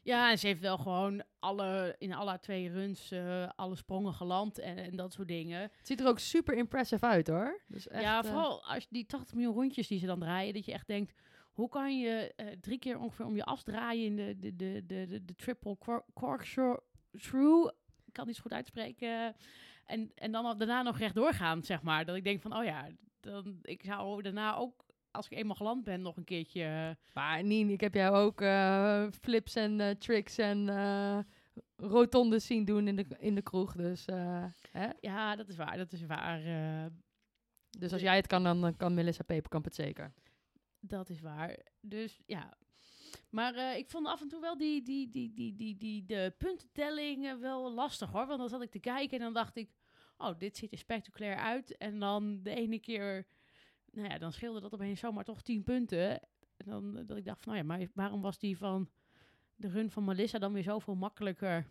[0.02, 4.58] Ja, en ze heeft wel gewoon alle, in alle twee runs eh, alle sprongen geland
[4.58, 5.60] en, en dat soort dingen.
[5.60, 7.60] Het ziet er ook super impressive uit, hoor.
[7.66, 10.64] Dus echt, ja, eh, vooral als die 80 miljoen rondjes die ze dan draaien, dat
[10.64, 11.12] je echt denkt,
[11.52, 14.82] hoe kan je eh, drie keer ongeveer om je as draaien in de, de, de,
[14.86, 15.76] de, de, de triple
[16.14, 16.76] corkscrew?
[18.04, 19.34] Ik kan niet zo goed uitspreken.
[19.86, 22.04] En, en dan daarna nog recht doorgaan, zeg maar.
[22.04, 22.88] Dat ik denk van, oh ja,
[23.20, 26.62] dan, ik zou daarna ook, als ik eenmaal geland ben, nog een keertje...
[26.62, 30.66] eh, Maar Nien, ik heb jou ook eh, flips en eh, tricks en
[31.76, 33.74] rotondes zien doen in de, in de kroeg.
[33.76, 34.06] Dus,
[34.70, 34.88] hè?
[35.00, 36.40] ja, dat is waar, dat is waar.
[37.78, 40.12] dus als jij het kan, dan kan Melissa Peperkamp het zeker.
[40.80, 41.58] Dat is waar.
[41.80, 42.56] Dus ja.
[43.30, 47.26] Maar ik vond af en toe wel die, die, die, die, die, die, de puntentelling
[47.26, 48.26] eh, wel lastig hoor.
[48.26, 49.70] Want dan zat ik te kijken en dan dacht ik,
[50.16, 51.76] oh, dit ziet er spectaculair uit.
[51.76, 53.26] En dan de ene keer,
[53.92, 56.20] nou ja, dan scheelde dat opeens zomaar toch 10 punten.
[56.56, 58.88] En dan eh, dat ik dacht van, nou ja, maar waarom was die van
[59.56, 61.66] de run van Melissa dan weer zoveel makkelijker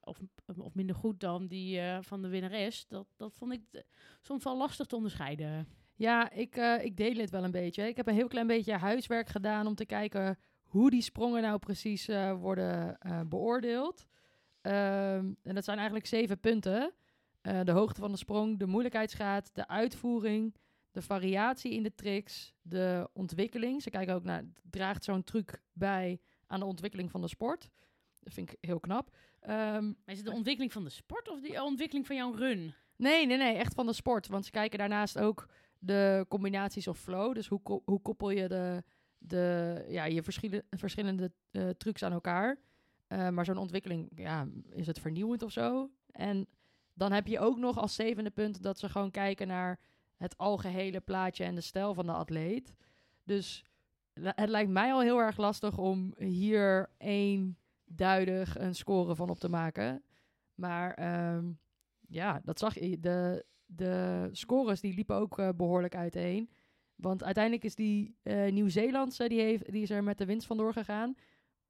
[0.00, 0.20] of,
[0.56, 2.86] of minder goed dan die eh, van de winnares?
[2.86, 3.84] Dat, dat vond ik
[4.20, 5.68] soms wel lastig te onderscheiden.
[5.94, 7.88] Ja, ik, eh, ik deel het wel een beetje.
[7.88, 11.58] Ik heb een heel klein beetje huiswerk gedaan om te kijken hoe die sprongen nou
[11.58, 12.06] precies
[12.38, 14.06] worden beoordeeld.
[14.60, 16.92] Ehm, en dat zijn eigenlijk zeven punten.
[17.42, 20.54] De hoogte van de sprong, de moeilijkheidsgraad, de uitvoering,
[20.94, 23.82] de variatie in de tricks, de ontwikkeling.
[23.82, 27.70] Ze kijken ook naar, draagt zo'n truc bij aan de ontwikkeling van de sport?
[28.20, 29.16] Dat vind ik heel knap.
[29.40, 32.74] Ehm, Maar is het de ontwikkeling van de sport of de ontwikkeling van jouw run?
[32.96, 34.26] Nee, nee, nee, echt van de sport.
[34.26, 37.34] Want ze kijken daarnaast ook de combinaties of flow.
[37.34, 38.82] Dus hoe, ko- hoe koppel je de,
[39.18, 41.32] de, ja, je verschillende, verschillende
[41.76, 42.58] trucs aan elkaar.
[43.06, 45.90] Eh, maar zo'n ontwikkeling, ja, is het vernieuwend of zo?
[46.10, 46.46] En
[46.92, 49.80] dan heb je ook nog als zevende punt dat ze gewoon kijken naar
[50.16, 52.74] het algehele plaatje en de stijl van de atleet.
[53.24, 53.64] Dus
[54.12, 59.48] het lijkt mij al heel erg lastig om hier eenduidig een score van op te
[59.48, 60.02] maken.
[60.54, 61.52] Maar ehm,
[62.08, 63.00] ja, dat zag je.
[63.00, 66.50] De, de scores die liepen ook eh, behoorlijk uiteen.
[66.94, 70.72] Want uiteindelijk is die eh, Nieuw-Zeelandse, die, heeft, die is er met de winst vandoor
[70.72, 71.14] gegaan.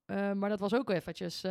[0.04, 1.44] Eh, maar dat was ook eventjes...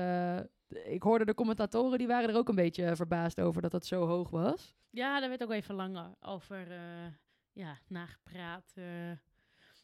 [0.76, 3.86] eh, ik hoorde de commentatoren, die waren er ook een beetje verbaasd over dat het
[3.86, 4.76] zo hoog was.
[4.90, 7.06] Ja, daar werd ook even lang eh, over eh,
[7.52, 8.72] ja, nagepraat.
[8.76, 8.84] eh.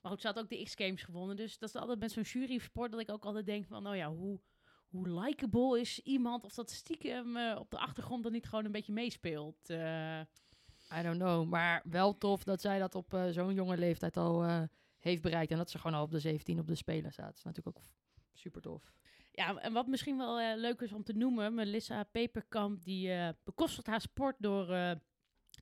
[0.01, 1.35] Maar goed, ze had ook de X-Games gewonnen.
[1.35, 3.83] Dus dat is altijd met zo'n jurysport dat ik ook altijd denk van...
[3.83, 4.39] nou ja, hoe,
[4.87, 8.71] hoe likable is iemand of dat stiekem eh, op de achtergrond dan niet gewoon een
[8.71, 9.69] beetje meespeelt.
[9.69, 10.19] eh.
[10.99, 14.43] I don't know, maar wel tof dat zij dat op eh, zo'n jonge leeftijd al
[14.43, 14.61] eh,
[14.99, 15.51] heeft bereikt.
[15.51, 17.25] En dat ze gewoon al op de 17 op de Spelen staat.
[17.25, 17.83] Dat is natuurlijk ook
[18.33, 18.91] super tof.
[19.39, 21.53] Ja, en wat misschien wel eh, leuk is om te noemen...
[21.53, 24.91] Melissa Peperkamp, die eh bekostigt haar sport door, eh,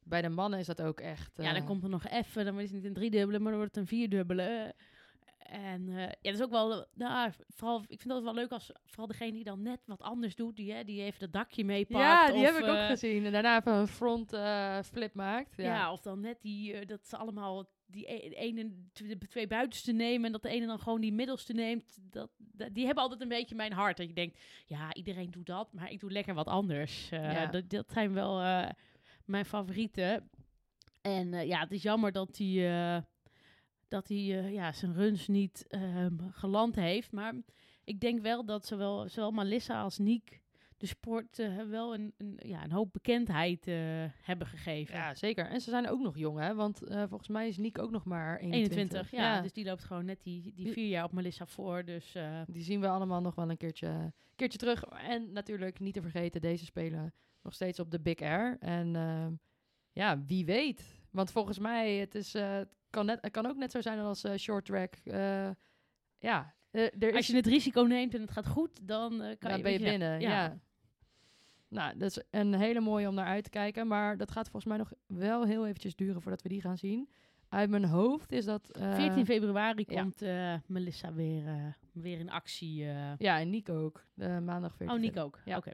[0.04, 1.30] Bij de mannen is dat ook echt...
[1.36, 3.60] Ja, dan eh, komt er nog even, dan is het niet een driedubbele, maar dan
[3.60, 4.74] wordt het een vierdubbele.
[5.38, 8.70] En eh, ja, dat is ook wel, nou, vooral, ik vind dat wel leuk als
[8.84, 12.04] vooral degene die dan net wat anders doet, die, hè, die even dat dakje meepakt.
[12.04, 13.24] Ja, die of, heb ik ook eh, gezien.
[13.24, 15.56] En daarna even een front eh, flip maakt.
[15.56, 15.64] Ja.
[15.64, 15.92] Ja.
[15.92, 20.32] of dan net die, dat ze allemaal die e- ene, de twee buitenste nemen en
[20.32, 21.98] dat de ene dan gewoon die middelste neemt.
[22.12, 23.96] Dat, dat- die hebben altijd een beetje mijn hart.
[23.96, 27.08] Dat je denkt, ja, iedereen doet dat, maar ik doe lekker wat anders.
[27.08, 27.46] Ja.
[27.46, 28.40] dat, dat zijn wel
[29.24, 30.30] mijn favorieten.
[31.00, 33.02] En eh, ja, het is jammer dat hij, eh,
[33.88, 37.12] dat hij eh, ja, zijn runs niet ehm, geland heeft.
[37.12, 37.34] Maar
[37.84, 40.42] ik denk wel dat zowel, zowel Melissa als Niek
[40.76, 41.36] de sport
[41.70, 43.64] wel een, een, ja, een hoop bekendheid
[44.22, 44.94] hebben gegeven.
[44.94, 45.46] ja, zeker.
[45.46, 46.54] En ze zijn ook nog jong, hè?
[46.54, 48.76] Want volgens mij is Niek ook nog maar 21.
[48.76, 51.84] 21, ja, Dus die loopt gewoon net die, die vier jaar op Melissa voor.
[51.84, 54.84] Dus Die zien we allemaal nog wel een keertje, keertje terug.
[54.84, 58.56] En natuurlijk niet te vergeten, deze spelen nog steeds op de Big Air.
[58.60, 59.32] En ehm,
[59.92, 61.02] ja, wie weet.
[61.10, 63.98] Want volgens mij, het, is, eh, het, kan, net, het kan ook net zo zijn
[63.98, 64.94] als eh, short track.
[65.04, 65.50] Eh,
[66.18, 69.62] ja, er is, als je het risico neemt en het gaat goed, dan kan je,
[69.62, 70.20] ben je binnen.
[70.20, 70.58] Ja.
[71.68, 73.86] Nou, dat is een hele mooie om naar uit te kijken.
[73.86, 77.08] Maar dat gaat volgens mij nog wel heel eventjes duren voordat we die gaan zien.
[77.48, 78.70] Uit mijn hoofd is dat...
[78.70, 80.02] eh, 14 februari ja.
[80.02, 80.20] komt
[80.66, 82.74] Melissa weer, weer in actie.
[83.18, 84.04] Ja, en Nico ook.
[84.14, 85.40] Maandag 14 Oh, Nick ook.
[85.44, 85.56] Ja.
[85.56, 85.72] Oké.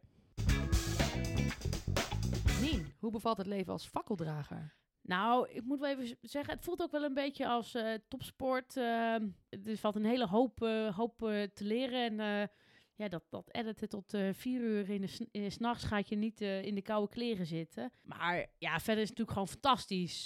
[2.60, 4.74] Nien, hoe bevalt het leven als fakkeldrager?
[5.02, 8.76] Nou, ik moet wel even zeggen, het voelt ook wel een beetje als eh, topsport.
[8.76, 9.14] eh,
[9.50, 12.18] er valt een hele hoop, eh, hoop eh, te leren.
[12.20, 12.50] En
[12.94, 16.16] ja, dat, dat editen tot vier uur in de s- in 's nachts gaat je
[16.16, 17.92] niet in de koude kleren zitten.
[18.02, 20.24] Maar ja, verder is het natuurlijk gewoon fantastisch.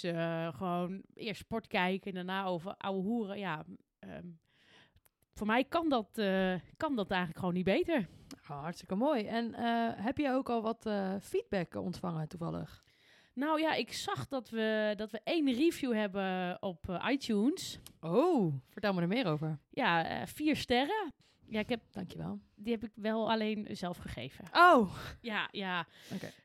[0.55, 3.37] Gewoon eerst sport kijken en daarna over oude hoeren.
[3.39, 3.65] Ja,
[3.99, 4.27] ehm,
[5.35, 8.07] voor mij kan dat, eh, kan dat eigenlijk gewoon niet beter.
[8.49, 9.25] Oh, hartstikke mooi.
[9.25, 12.83] En eh, heb je ook al wat eh, feedback ontvangen toevallig?
[13.33, 17.79] Nou ja, ik zag dat we, dat we één review hebben op iTunes.
[18.01, 19.59] Oh, vertel me er meer over.
[19.69, 21.13] Ja, vier sterren.
[21.47, 22.39] Ja, ik heb, Dankjewel.
[22.55, 24.45] die heb ik wel alleen zelf gegeven.
[24.53, 25.87] Oh, Ja, ja.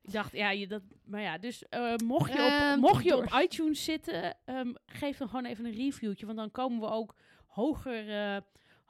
[0.02, 1.64] Ik dacht, ja, je, dat, maar ja, dus
[2.04, 5.74] mocht, je Ehm, op, mocht je op iTunes zitten, ehm, geef dan gewoon even een
[5.74, 6.26] reviewtje.
[6.26, 7.14] Want dan komen we ook
[7.46, 8.04] hoger,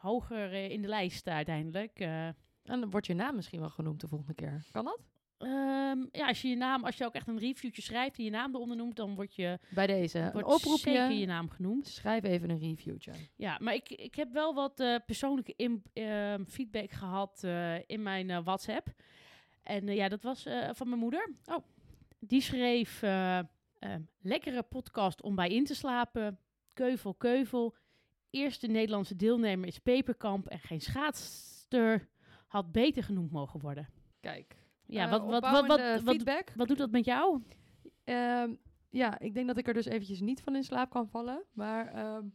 [0.01, 1.99] hoger eh, in de lijst uiteindelijk.
[2.01, 2.37] Eh, en
[2.81, 4.65] dan wordt je naam misschien wel genoemd de volgende keer.
[4.73, 5.01] Kan dat?
[5.39, 8.31] ehm, ja, als je je naam, als je ook echt een reviewtje schrijft en je
[8.31, 10.31] naam eronder noemt, dan word je, Bij deze.
[10.33, 10.91] Wordt oproepje.
[10.91, 11.87] zeker je naam genoemd.
[11.87, 13.13] Schrijf even een reviewtje.
[13.37, 18.03] Ja, maar ik, ik heb wel wat eh, persoonlijke im- ehm, feedback gehad eh, in
[18.03, 18.89] mijn WhatsApp.
[19.63, 21.31] En ja, dat was van mijn moeder.
[21.45, 21.65] Oh,
[22.19, 23.39] die schreef: eh,
[23.79, 26.39] ehm, lekkere podcast om bij in te slapen.
[26.73, 27.75] Keuvel, keuvel.
[28.31, 32.09] Eerste Nederlandse deelnemer is Peperkamp en geen schaatster.
[32.47, 33.89] Had beter genoemd mogen worden.
[34.21, 34.57] Kijk.
[34.87, 36.53] Ja, Eh, wat, wat, wat, wat, wat, feedback.
[36.57, 37.43] wat doet dat met jou?
[38.05, 38.55] Ehm,
[38.91, 41.45] ja, ik denk dat ik er dus eventjes niet van in slaap kan vallen.
[41.53, 42.27] Maar ehm,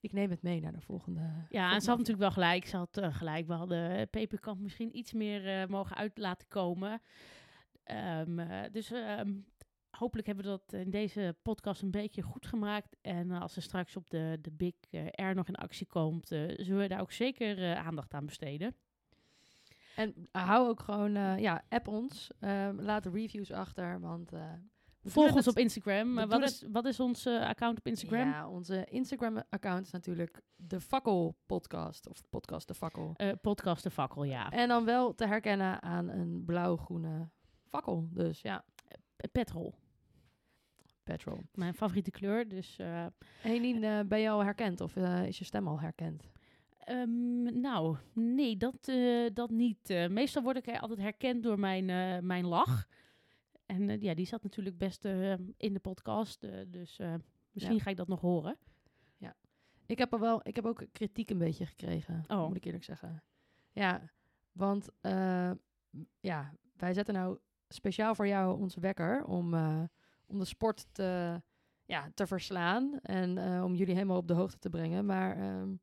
[0.00, 1.20] ik neem het mee naar de volgende.
[1.48, 2.66] Ja, en ze had natuurlijk wel gelijk.
[2.66, 3.46] Ze had eh, gelijk.
[3.46, 7.00] We hadden eh, Peperkamp misschien iets meer mogen uit laten komen.
[7.84, 8.92] Ehm, eh, dus
[9.98, 12.96] hopelijk hebben we dat in deze podcast een beetje goed gemaakt.
[13.00, 16.32] En eh, als er straks op de, de Big eh, R nog in actie komt,
[16.32, 18.74] eh, zullen we daar ook zeker eh, aandacht aan besteden.
[19.96, 22.30] En hou ook gewoon, eh, ja, app ons.
[22.40, 24.32] Ehm, laat reviews achter, want...
[24.32, 24.52] eh,
[25.04, 26.18] Volg ons op Instagram.
[26.18, 28.28] Eh, wat, is, wat is ons eh, account op Instagram?
[28.28, 32.08] Ja, onze Instagram-account is natuurlijk de Fakkel Podcast.
[32.08, 33.12] Of Podcast de Fakkel.
[33.16, 34.50] Eh, podcast de Fakkel, ja.
[34.50, 37.28] En dan wel te herkennen aan een blauw-groene
[37.68, 38.08] fakkel.
[38.12, 38.64] Dus ja,
[39.16, 39.74] Eh, Petrol.
[41.08, 41.38] Petrol.
[41.54, 42.48] Mijn favoriete kleur.
[42.48, 43.06] Dus eh,
[43.40, 46.30] Hey Nien, eh, ben je al herkend of eh, is je stem al herkend?
[46.78, 49.88] Ehm, nou, nee, dat, eh, dat niet.
[50.10, 52.88] Meestal word ik altijd herkend door mijn, eh, mijn lach.
[53.66, 56.44] En eh, ja, die zat natuurlijk best eh, in de podcast.
[56.44, 57.14] eh, dus eh,
[57.52, 57.82] misschien Ja.
[57.82, 58.56] ga ik dat nog horen.
[59.86, 62.46] Ik heb, er wel, ik heb ook kritiek een beetje gekregen, Oh.
[62.46, 63.22] moet ik eerlijk zeggen.
[63.72, 64.10] Ja,
[64.52, 65.50] want eh,
[66.20, 69.82] ja, wij zetten nou speciaal voor jou onze wekker om, eh,
[70.28, 71.42] om de sport te,
[71.84, 75.06] ja, te verslaan en eh, om jullie helemaal op de hoogte te brengen.
[75.06, 75.74] Maar ehm,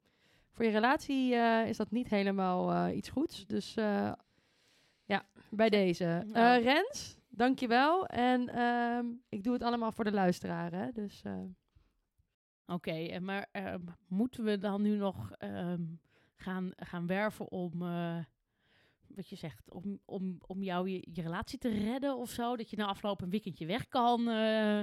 [0.51, 3.45] voor je relatie eh, is dat niet helemaal eh, iets goeds.
[3.45, 3.73] Dus
[5.05, 6.25] ja, bij deze.
[6.63, 8.05] Rens, dankjewel.
[8.05, 10.91] En ehm, ik doe het allemaal voor de luisteraar, hè.
[10.91, 11.23] Dus...
[12.67, 15.31] Oké, eh, maar ehm, moeten we dan nu nog
[16.35, 17.71] gaan, gaan werven om,
[19.15, 22.55] wat je zegt, om, om, om jou je, je relatie te redden of zo?
[22.55, 24.19] Dat je na afloop een weekendje weg kan?
[24.19, 24.81] eh?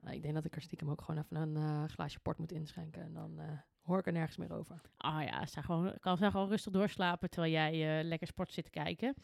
[0.00, 2.52] Nou, ik denk dat ik er stiekem ook gewoon even een eh, glaasje port moet
[2.52, 3.02] inschenken.
[3.02, 3.46] En dan eh,
[3.82, 4.80] hoor ik er nergens meer over.
[4.96, 8.70] Ah ja, sta gewoon, kan zij gewoon rustig doorslapen terwijl jij lekker sport zit te
[8.70, 9.14] kijken.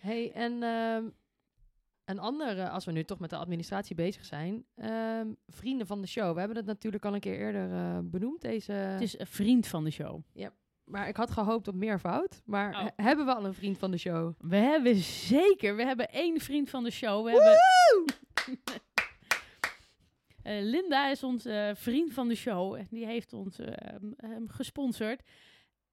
[0.00, 1.08] hey, en ehm,
[2.04, 4.64] een andere, als we nu toch met de administratie bezig zijn.
[4.74, 6.32] ehm, vrienden van de show.
[6.32, 8.72] We hebben het natuurlijk al een keer eerder benoemd, deze...
[8.72, 10.22] Het is een vriend van de show.
[10.86, 12.42] Maar ik had gehoopt op meervoud.
[12.44, 12.80] Maar Oh.
[12.82, 14.34] he- hebben we al een vriend van de show?
[14.38, 17.24] We hebben zeker, we hebben één vriend van de show.
[17.24, 17.56] We hebben,
[20.42, 23.96] Eh, Linda is onze eh, vriend van de show en die heeft ons eh,
[24.46, 25.22] gesponsord.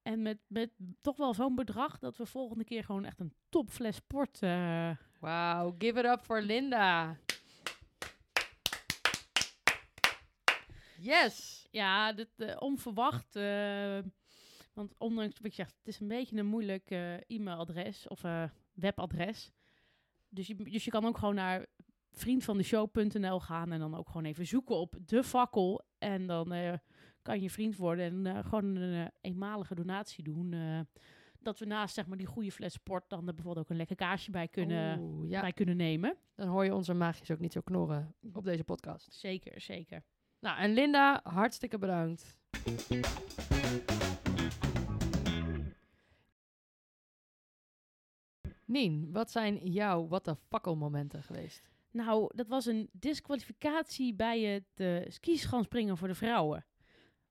[0.02, 3.96] En met, met toch wel zo'n bedrag dat we volgende keer gewoon echt een topfles
[3.96, 4.38] sport...
[4.42, 7.16] eh, Wauw, give it up voor Linda.
[10.98, 11.66] Yes!
[11.70, 12.28] Ja, dit,
[12.58, 13.34] onverwacht.
[14.74, 18.44] Want ondanks wat je zegt, het is een beetje een moeilijk eh, e-mailadres of eh,
[18.72, 19.52] webadres.
[20.28, 21.66] Dus je, dus je kan ook gewoon naar
[22.12, 25.82] vriendvandeshow.nl gaan en dan ook gewoon even zoeken op de fakkel.
[25.98, 26.72] En dan eh,
[27.22, 30.54] kan je vriend worden en gewoon een eenmalige donatie doen.
[31.38, 33.96] dat we naast zeg maar, die goede fles sport dan er bijvoorbeeld ook een lekker
[33.96, 36.16] kaarsje bij kunnen, Oeh, ja, bij kunnen nemen.
[36.34, 39.12] dan hoor je onze maagjes ook niet zo knorren op deze podcast.
[39.12, 40.02] Zeker, zeker.
[40.40, 42.38] Nou, en Linda, hartstikke bedankt.
[48.66, 51.62] Nien, wat zijn jouw what the fuckle momenten geweest?
[51.90, 56.66] Nou, dat was een disqualificatie bij het uh, skischanspringen voor de vrouwen.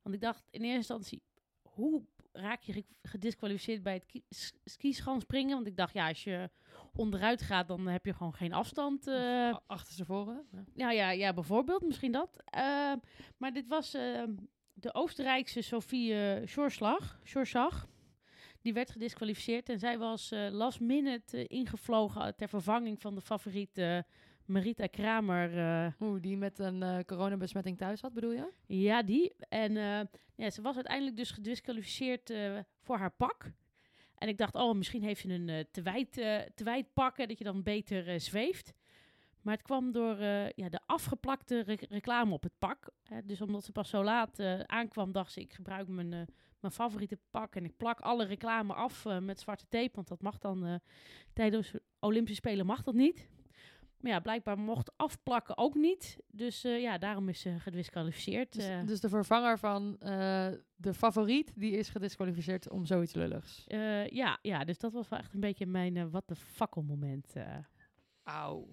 [0.01, 1.23] Want ik dacht in eerste instantie,
[1.61, 4.23] hoe raak je ge- gedisqualificeerd bij het
[4.63, 5.55] skischanspringen?
[5.55, 6.49] Want ik dacht, ja, als je
[6.93, 9.07] onderuit gaat, dan heb je gewoon geen afstand.
[9.07, 10.47] eh, A- Achterstevoren?
[10.51, 10.63] Ja.
[10.73, 12.37] nou ja, ja, bijvoorbeeld, misschien dat.
[12.45, 12.93] Eh,
[13.37, 14.23] maar dit was eh,
[14.73, 17.19] de Oostenrijkse Sofie uh, Schorslag.
[18.63, 23.21] Die werd gedisqualificeerd en zij was eh, last minute eh, ingevlogen ter vervanging van de
[23.21, 24.05] favoriete
[24.45, 25.57] Marita Kramer.
[25.57, 28.51] eh, Oeh, die met een eh, coronabesmetting thuis had, bedoel je?
[28.65, 29.33] ja, die.
[29.49, 29.99] En eh,
[30.35, 33.51] ja, ze was uiteindelijk dus gedisqualificeerd eh, voor haar pak.
[34.17, 37.17] En ik dacht, oh, misschien heeft ze een eh, te, wijd, eh, te wijd pak,
[37.17, 38.73] hè, dat je dan beter eh, zweeft.
[39.41, 42.89] Maar het kwam door eh, ja, de afgeplakte re- reclame op het pak.
[43.03, 43.25] Hè.
[43.25, 46.21] Dus omdat ze pas zo laat eh, aankwam, dacht ze, ik gebruik mijn, eh,
[46.63, 49.91] mijn favoriete pak en ik plak alle reclame af eh, met zwarte tape.
[49.93, 50.75] Want dat mag dan eh,
[51.33, 53.27] tijdens de Olympische Spelen mag dat niet.
[53.99, 56.17] Maar ja, blijkbaar mocht afplakken ook niet.
[56.27, 58.53] Dus eh, ja, daarom is ze gedisqualificeerd.
[58.53, 63.63] Dus, dus de vervanger van eh, de favoriet, die is gedisqualificeerd om zoiets lulligs.
[63.67, 67.33] Eh, ja, ja, dus dat was wel echt een beetje mijn wat de fakkel moment.
[67.35, 67.57] eh.
[68.23, 68.67] Auw.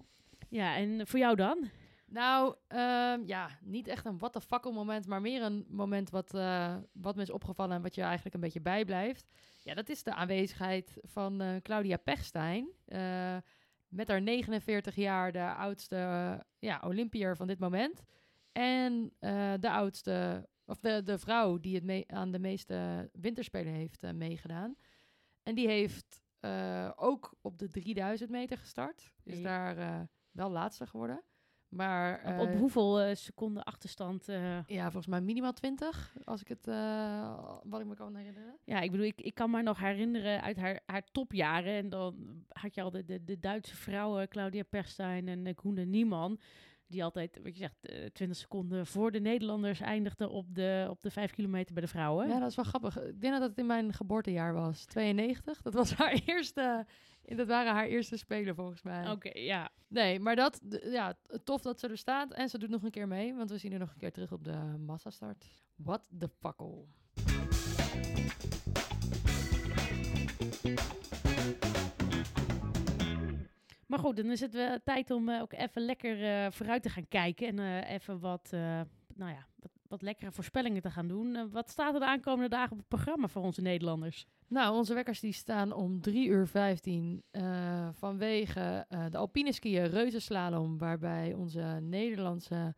[0.49, 1.69] Ja, en voor jou dan?
[2.11, 6.33] Nou, ehm, ja, niet echt een what the fuckle moment, maar meer een moment wat,
[6.33, 9.27] eh, wat me is opgevallen en wat je eigenlijk een beetje bijblijft.
[9.63, 12.69] Ja, dat is de aanwezigheid van eh, Claudia Pechstein.
[12.85, 13.37] eh,
[13.87, 15.95] met haar 49 jaar de oudste
[16.59, 18.03] ja, Olympiër van dit moment.
[18.51, 19.13] En
[19.59, 24.75] de oudste, of de, de vrouw die het mee, aan de meeste winterspelen heeft meegedaan.
[25.43, 26.21] En die heeft
[26.95, 29.13] ook op de 3000 meter gestart.
[29.23, 29.43] Is Ja.
[29.43, 31.23] daar wel laatste geworden.
[31.71, 34.29] Maar Op, op eh, hoeveel eh, seconden achterstand?
[34.29, 34.65] eh?
[34.67, 36.65] ja, volgens mij minimaal 20, als ik het
[37.63, 38.55] wat ik me kan herinneren.
[38.63, 41.73] Ja, ik bedoel, ik, ik kan me nog herinneren uit haar, haar topjaren.
[41.73, 46.39] En dan had je al de, de, de Duitse vrouwen, Claudia Perstein en Koende Nieman.
[46.87, 51.01] Die altijd, wat je zegt, eh, 20 seconden voor de Nederlanders eindigden op de, op
[51.01, 52.27] de 5 kilometer bij de vrouwen.
[52.27, 53.01] Ja, dat is wel grappig.
[53.01, 55.61] Ik denk dat het in mijn geboortejaar was, 92.
[55.61, 56.85] Dat was haar eerste,
[57.25, 59.11] dat waren haar eerste spelen volgens mij.
[59.11, 59.69] Oké, ja.
[59.87, 63.07] Nee, maar dat, ja, tof dat ze er staat en ze doet nog een keer
[63.07, 65.45] mee, want we zien er nog een keer terug op de massastart.
[65.75, 66.85] What the fuckle.
[73.91, 76.89] Maar goed, dan is het wel tijd om eh, ook even lekker eh, vooruit te
[76.89, 77.47] gaan kijken.
[77.47, 78.49] En eh, even wat,
[79.15, 79.47] nou ja,
[79.91, 81.35] wat, lekkere voorspellingen te gaan doen.
[81.35, 84.25] Eh, wat staat er de aankomende dagen op het programma voor onze Nederlanders?
[84.47, 89.87] Nou, onze wekkers die staan om 3 uur 15 eh, vanwege eh, de alpine skiën
[89.87, 92.75] reuzenslalom, waarbij onze Nederlandse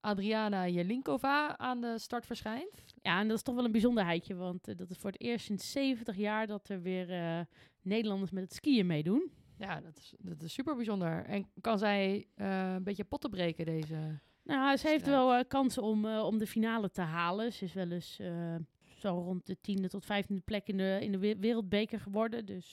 [0.00, 2.84] Adriana Jelinkova aan de start verschijnt.
[3.02, 4.34] Ja, en dat is toch wel een bijzonderheidje.
[4.34, 7.46] Want dat is voor het eerst sinds 70 jaar dat er weer
[7.82, 9.30] Nederlanders met het skiën meedoen.
[9.58, 11.24] Ja, dat is, dat is super bijzonder.
[11.24, 14.20] En kan zij een beetje potten breken, deze...
[14.44, 17.52] Nou, ze heeft wel eh, kansen om, eh, om de finale te halen.
[17.52, 18.54] Ze is wel eens eh,
[18.96, 22.46] zo rond de tiende tot vijftiende plek in de, in de we- wereldbeker geworden.
[22.46, 22.72] Dus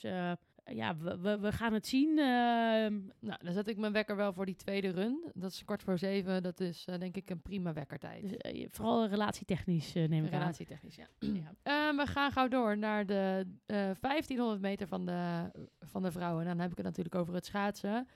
[0.64, 2.18] ja, we, we, we gaan het zien.
[2.18, 5.30] Ehm, Nou, dan zet ik mijn wekker wel voor die tweede run.
[5.34, 6.42] Dat is kwart voor zeven.
[6.42, 8.22] Dat is denk ik een prima wekkertijd.
[8.22, 10.38] dus, eh, vooral relatietechnisch neem ik aan.
[10.40, 11.06] Relatietechnisch, ja.
[11.42, 11.54] Ja.
[11.62, 16.42] Eh, we gaan gauw door naar de eh 1500 meter van de, van de vrouwen.
[16.42, 18.08] En dan heb ik het natuurlijk over het schaatsen.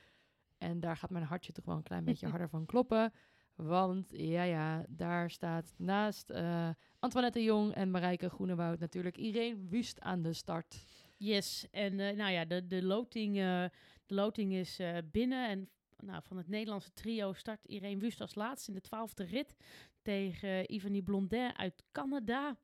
[0.59, 3.13] En daar gaat mijn hartje toch wel een klein beetje harder van kloppen.
[3.57, 10.01] Want ja, ja, daar staat naast eh, Antoinette Jong en Marijke Groenewoud natuurlijk Irene Wust
[10.01, 10.85] aan de start.
[11.17, 13.65] Yes, en eh, nou ja, de, de, loting, eh,
[14.07, 15.49] de loting is binnen.
[15.49, 19.57] En nou, van het Nederlandse trio start Irene Wust als laatste in de twaalfde rit
[20.03, 22.57] tegen Ivanie Blondin uit Canada.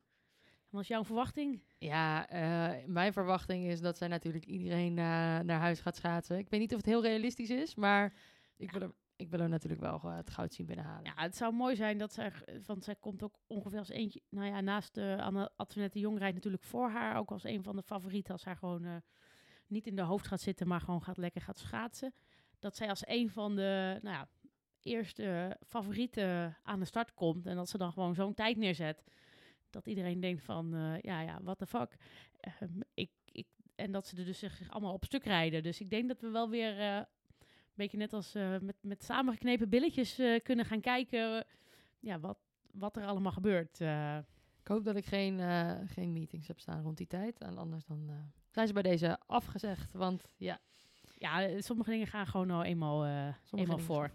[0.69, 1.63] Wat is jouw verwachting?
[1.79, 2.27] Ja,
[2.87, 6.39] mijn verwachting is dat zij natuurlijk iedereen naar huis gaat schaatsen.
[6.39, 8.15] Ik weet niet of het heel realistisch is, maar
[8.57, 11.05] ik wil er, ik wil er natuurlijk wel eh, het goud zien binnenhalen.
[11.05, 12.33] Ja, het zou mooi zijn dat zij,
[12.67, 16.19] want zij komt ook ongeveer als eentje, nou ja, naast de Anne Antoinette de Jong
[16.19, 18.97] rijdt natuurlijk voor haar, ook als een van de favorieten als haar gewoon eh,
[19.67, 22.15] niet in de hoofd gaat zitten, maar gewoon gaat lekker gaat schaatsen.
[22.59, 24.29] Dat zij als een van de, nou ja,
[24.83, 29.05] eerste favorieten aan de start komt en dat ze dan gewoon zo'n tijd neerzet,
[29.71, 31.97] dat iedereen denkt van, eh, ja, ja, what the fuck.
[32.41, 35.63] Ehm, ik, ik, en dat ze er dus zich allemaal op stuk rijden.
[35.63, 37.01] Dus ik denk dat we wel weer eh,
[37.75, 41.45] beetje net als eh, met, met samengeknepen billetjes eh, kunnen gaan kijken eh,
[42.01, 42.39] ja, wat,
[42.71, 43.81] wat er allemaal gebeurt.
[44.61, 45.41] Ik hoop dat ik geen,
[45.89, 47.39] geen meetings heb staan rond die tijd.
[47.39, 48.11] En anders dan
[48.51, 49.93] zijn ze bij deze afgezegd.
[49.93, 50.61] Want ja,
[51.19, 53.07] ja, sommige dingen gaan gewoon nou eenmaal,
[53.51, 54.11] eenmaal voor.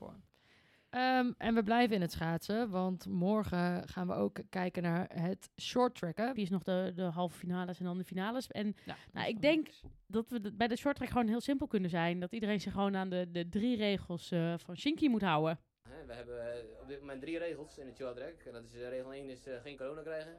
[0.89, 2.69] Ehm, en we blijven in het schaatsen.
[2.69, 6.33] Want morgen gaan we ook kijken naar het short tracken.
[6.33, 8.47] Die is nog de, de halve finales en dan de finales.
[8.47, 9.67] En Ja, Nou, ik denk-
[10.07, 12.19] dat we bij de short track gewoon heel simpel kunnen zijn.
[12.19, 15.59] Dat iedereen zich gewoon aan de, de drie regels eh, van Shinky moet houden.
[15.89, 18.39] Hè, We hebben eh, op dit moment drie regels in het short track.
[18.45, 20.35] En dat is, eh, regel 1 is eh, geen corona krijgen.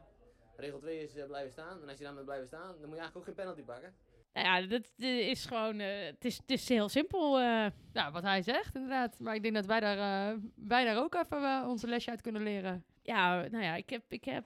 [0.57, 1.83] Regel 2 is blijven staan.
[1.83, 3.95] En als je dan met blijven staan, dan moet je eigenlijk ook geen penalty pakken.
[4.43, 5.81] Nou ja, dat is gewoon...
[5.81, 7.39] eh, het, is, het is heel simpel.
[7.41, 7.67] eh.
[7.93, 9.19] Nou, wat hij zegt, inderdaad.
[9.21, 12.43] Maar ik denk dat wij daar, eh, wij daar ook even onze lesje uit kunnen
[12.43, 12.85] leren.
[13.03, 14.45] ja, nou ja, ik heb, ik heb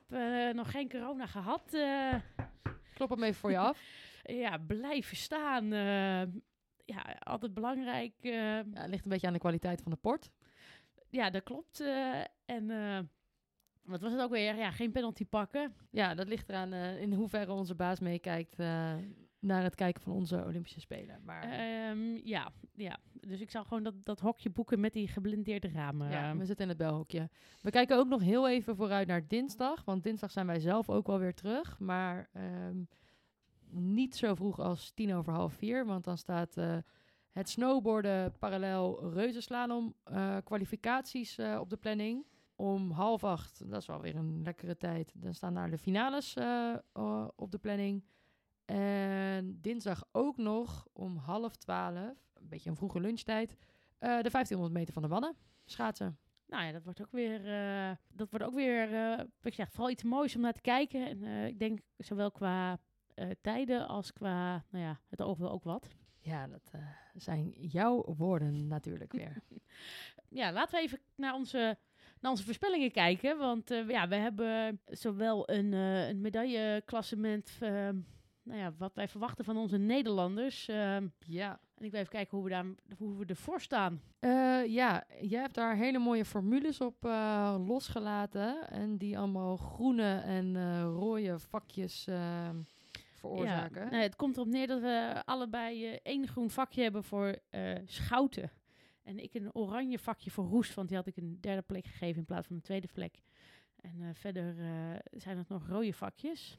[0.52, 1.74] nog geen corona gehad.
[1.74, 2.14] eh.
[2.94, 3.78] Klop hem even voor je af.
[4.44, 5.66] ja, blijven staan.
[6.84, 8.12] ja, altijd belangrijk.
[8.20, 10.30] Ja, het ligt een beetje aan de kwaliteit van de port.
[11.10, 11.80] ja, dat klopt.
[12.44, 12.66] en
[13.82, 14.56] wat was het ook weer?
[14.56, 15.74] Ja, geen penalty pakken.
[15.90, 18.56] Ja, dat ligt eraan in hoeverre onze baas meekijkt
[19.42, 21.20] naar het kijken van onze Olympische Spelen.
[21.24, 25.68] Maar Ehm, ja, ja, dus ik zou gewoon dat, dat hokje boeken met die geblindeerde
[25.68, 26.10] ramen.
[26.10, 27.28] ja, we zitten in het belhokje.
[27.60, 29.84] We kijken ook nog heel even vooruit naar dinsdag.
[29.84, 31.78] Want dinsdag zijn wij zelf ook wel weer terug.
[31.78, 32.82] Maar ehm,
[33.70, 35.86] niet zo vroeg als tien over half vier.
[35.86, 36.76] Want dan staat eh,
[37.30, 42.26] het snowboarden parallel reuzenslalom eh kwalificaties eh, op de planning.
[42.54, 45.12] Om half acht, dat is wel weer een lekkere tijd.
[45.16, 46.36] Dan staan daar de finales
[47.36, 48.04] op de planning.
[48.64, 53.56] En dinsdag ook nog om half twaalf, een beetje een vroege lunchtijd,
[53.98, 56.18] eh, de 1500 meter van de mannen schaatsen.
[56.46, 59.90] Nou ja, dat wordt ook weer, eh, dat wordt ook weer, wat ik zeg, vooral
[59.90, 61.06] iets moois om naar te kijken.
[61.06, 62.80] En ik denk zowel qua
[63.40, 65.88] tijden als qua, nou ja, het oog wil ook wat.
[66.18, 66.70] Ja, dat
[67.14, 69.42] zijn jouw woorden natuurlijk weer.
[70.28, 71.78] Ja, laten we even naar onze,
[72.20, 73.38] naar onze voorspellingen kijken.
[73.38, 77.88] Want ja, we hebben zowel een, een medailleklassement, eh,
[78.42, 80.68] nou ja, wat wij verwachten van onze Nederlanders.
[80.68, 81.60] ehm, ja.
[81.74, 82.64] en ik wil even kijken hoe we, daar,
[82.98, 84.02] hoe we ervoor staan.
[84.18, 88.70] Eh, ja, jij hebt daar hele mooie formules op eh, losgelaten.
[88.70, 92.48] En die allemaal groene en eh, rode vakjes eh,
[93.14, 93.84] veroorzaken.
[93.84, 97.38] Ja, nee, het komt erop neer dat we allebei eh, één groen vakje hebben voor
[97.84, 98.50] schouten.
[99.02, 102.18] En ik een oranje vakje voor roest, want die had ik een derde plek gegeven
[102.18, 103.20] in plaats van een tweede plek.
[103.76, 104.54] En verder
[105.10, 106.58] zijn het nog rode vakjes.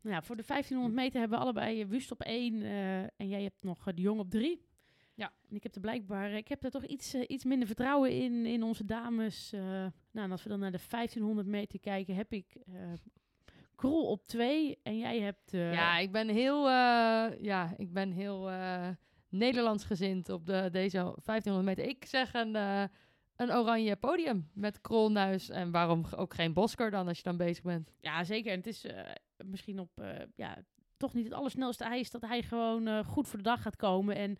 [0.00, 3.42] Nou voor de 1500 meter hebben we allebei eh, Wust op één eh, en jij
[3.42, 4.66] hebt nog eh, de Jong op drie.
[5.14, 5.32] Ja.
[5.48, 8.62] En ik heb er blijkbaar, ik heb er toch iets, iets minder vertrouwen in, in
[8.62, 9.50] onze dames.
[9.50, 12.56] nou, en als we dan naar de 1500 meter kijken, heb ik
[13.74, 15.50] Krol op twee en jij hebt...
[15.50, 16.68] Ja, ik ben heel,
[17.40, 18.50] ja, ik ben heel
[19.28, 21.84] Nederlands gezind op de, deze 1500 meter.
[21.84, 22.56] Ik zeg een,
[23.36, 25.48] een oranje podium met krolnuis.
[25.48, 27.92] En waarom ook geen Bosker dan als je dan bezig bent?
[28.00, 28.50] Ja, zeker.
[28.50, 29.10] En het is eh,
[29.44, 30.58] misschien op, eh, ja,
[30.96, 34.16] toch niet het allersnelste ijs dat hij gewoon eh, goed voor de dag gaat komen.
[34.16, 34.36] En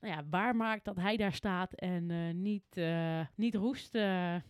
[0.00, 2.80] nou ja, waar maakt dat hij daar staat en niet,
[3.34, 3.94] niet roest.
[3.94, 4.42] En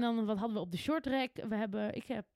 [0.00, 1.30] dan, wat hadden we op de short track?
[1.48, 2.26] We hebben, ik heb,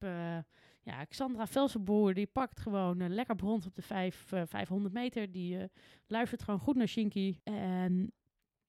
[0.83, 5.31] ja, Xandra Velsenboer, die pakt gewoon lekker brons op de vijf, eh, 500 meter.
[5.31, 5.71] Die
[6.07, 7.39] luistert gewoon goed naar Shinky.
[7.43, 8.13] En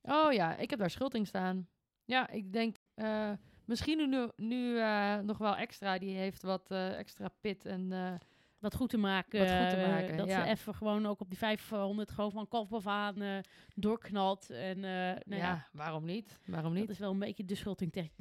[0.02, 1.68] Oh ja, ik heb daar schulting staan.
[2.10, 3.32] Ja, ik denk eh,
[3.66, 5.98] misschien nu, nu eh, nog wel extra.
[5.98, 8.20] Die heeft wat eh, extra pit en...
[8.60, 9.40] wat goed te maken.
[9.40, 10.44] Wat goed te maken, dat ja.
[10.44, 13.42] ze even gewoon ook op die 500 gewoon van kop af aan
[13.76, 14.50] doorknalt.
[14.50, 16.40] En nou ja, ja, waarom niet?
[16.46, 16.90] Waarom dat niet?
[16.90, 18.12] is wel een beetje de schulting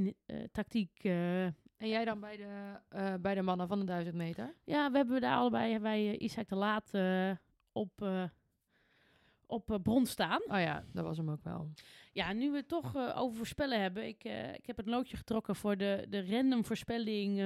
[0.53, 1.05] tactiek.
[1.05, 4.55] En jij dan bij de, bij de mannen van de 1000 meter?
[4.65, 6.91] ja, we hebben daar allebei hebben wij Isaac de Laat
[7.73, 8.07] op,
[9.49, 10.41] op eh, bron staan.
[10.47, 11.71] Oh ja, dat was hem ook wel.
[12.13, 14.07] Ja, nu we het toch eh, over voorspellen hebben.
[14.07, 17.39] Ik, eh, ik heb het loodje getrokken voor de, de random voorspelling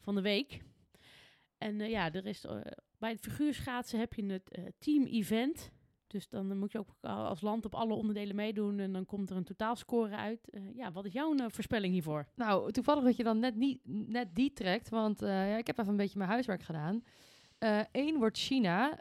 [0.00, 0.62] van de week.
[1.58, 2.46] En ja, er is,
[2.98, 5.70] bij het figuurschaatsen heb je het team-event.
[6.06, 8.78] Dus dan moet je ook al- als land op alle onderdelen meedoen.
[8.78, 10.58] En dan komt er een totaalscore uit.
[10.74, 12.26] Ja, wat is jouw voorspelling hiervoor?
[12.34, 15.90] Nou, toevallig dat je dan net, niet, net die trekt, want ja, ik heb even
[15.90, 17.04] een beetje mijn huiswerk gedaan.
[17.92, 19.00] Eén wordt China,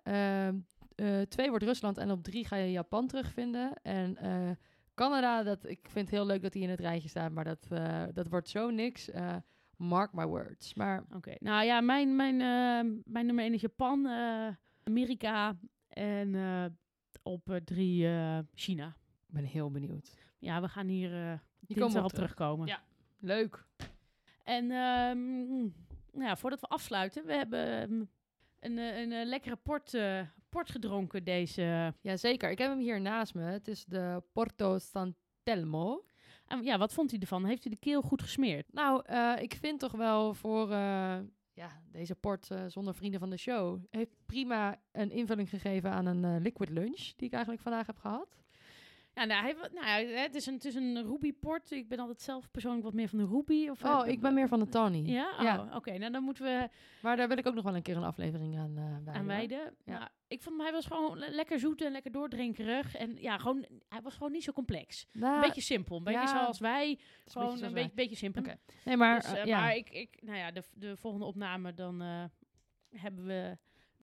[1.04, 3.74] eh, twee wordt Rusland en op drie ga je Japan terugvinden.
[3.82, 4.50] En eh,
[4.94, 7.68] Canada, dat, ik vind het heel leuk dat hij in het rijtje staat, maar dat,
[7.70, 9.10] eh, dat wordt zo niks.
[9.10, 9.36] Eh,
[9.78, 10.74] mark my words.
[10.74, 14.48] Maar Oké, nou ja, mijn, mijn, eh, mijn nummer 1 is Japan, eh,
[14.84, 16.66] Amerika en eh,
[17.24, 18.88] op drie eh, China.
[19.28, 20.14] ik ben heel benieuwd.
[20.40, 22.34] Ja, we gaan hier eh Die dinsdag komen op op terug.
[22.34, 22.68] terugkomen.
[22.68, 22.82] Ja.
[23.20, 23.66] Leuk.
[24.44, 25.58] En ehm,
[26.12, 27.92] nou ja, voordat we afsluiten, we hebben
[28.60, 30.22] een, een, lekkere port, eh,
[30.54, 31.94] port gedronken deze.
[32.02, 33.42] Jazeker, ik heb hem hier naast me.
[33.42, 36.06] Het is de Porto San Telmo.
[36.46, 37.46] En ja, wat vond hij ervan?
[37.46, 38.74] Heeft hij de keel goed gesmeerd?
[38.74, 41.18] Nou, eh, ik vind toch wel voor eh,
[41.54, 43.80] ja, deze port eh, zonder vrienden van de show...
[43.90, 47.14] heeft prima een invulling gegeven aan een liquid lunch...
[47.16, 48.43] die ik eigenlijk vandaag heb gehad.
[49.16, 51.72] Ja, nou, hij, nou het is een, het is een Ruby port.
[51.72, 53.70] Ik ben altijd zelf persoonlijk wat meer van de Ruby.
[53.70, 54.98] Of, Oh, eh, ik ben meer van de Tawny.
[55.10, 55.32] Ja?
[55.38, 55.68] Oh, Ja.
[55.76, 55.98] oké.
[55.98, 56.70] Nou, dan moeten we
[57.02, 59.14] Maar daar wil ik ook nog wel een keer een aflevering aan uh, wijden.
[59.14, 59.76] aan wijden.
[59.86, 59.98] Ja.
[59.98, 62.96] Nou, ik vond hem, hij was gewoon le- lekker zoet en lekker doordrinkerig.
[62.96, 65.08] En ja, gewoon, hij was gewoon niet zo complex.
[65.12, 65.98] Nou, Een beetje simpel.
[65.98, 67.00] Een beetje ja, zoals wij.
[67.26, 68.44] Gewoon een beetje, beetje simpel.
[68.86, 69.60] Nee, maar, dus, eh, eh, ja.
[69.60, 72.24] maar ik, ik, nou ja, de, de volgende opname, dan eh,
[72.90, 73.58] hebben we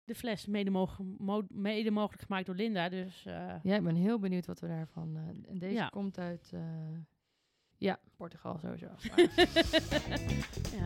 [0.08, 2.90] de fles mede, mogelijk gemaakt door Linda.
[2.90, 5.16] Dus eh, ja, ik ben heel benieuwd wat we daarvan...
[5.18, 5.88] eh, en deze Ja.
[5.88, 6.50] komt uit...
[6.54, 6.62] eh,
[7.78, 8.88] ja, Portugal sowieso.
[10.78, 10.86] Ja.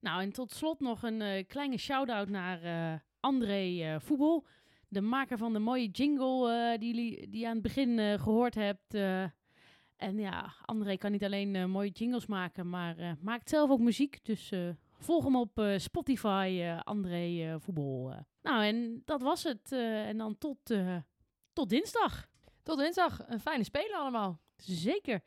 [0.00, 4.46] Nou, en tot slot nog een kleine shout-out naar André Voetbal.
[4.88, 8.54] De maker van de mooie jingle die jullie die je aan het begin eh, gehoord
[8.54, 8.94] hebt.
[9.96, 14.18] en ja, André kan niet alleen mooie jingles maken, maar maakt zelf ook muziek.
[14.24, 14.52] Dus
[14.98, 18.14] volg hem op eh, Spotify, eh, André eh, Voetbal.
[18.42, 19.72] Nou, en dat was het.
[19.72, 20.58] en dan tot,
[21.52, 22.26] tot dinsdag.
[22.62, 23.20] Tot dinsdag.
[23.26, 24.40] Een fijne spelen allemaal.
[24.56, 25.22] Zeker.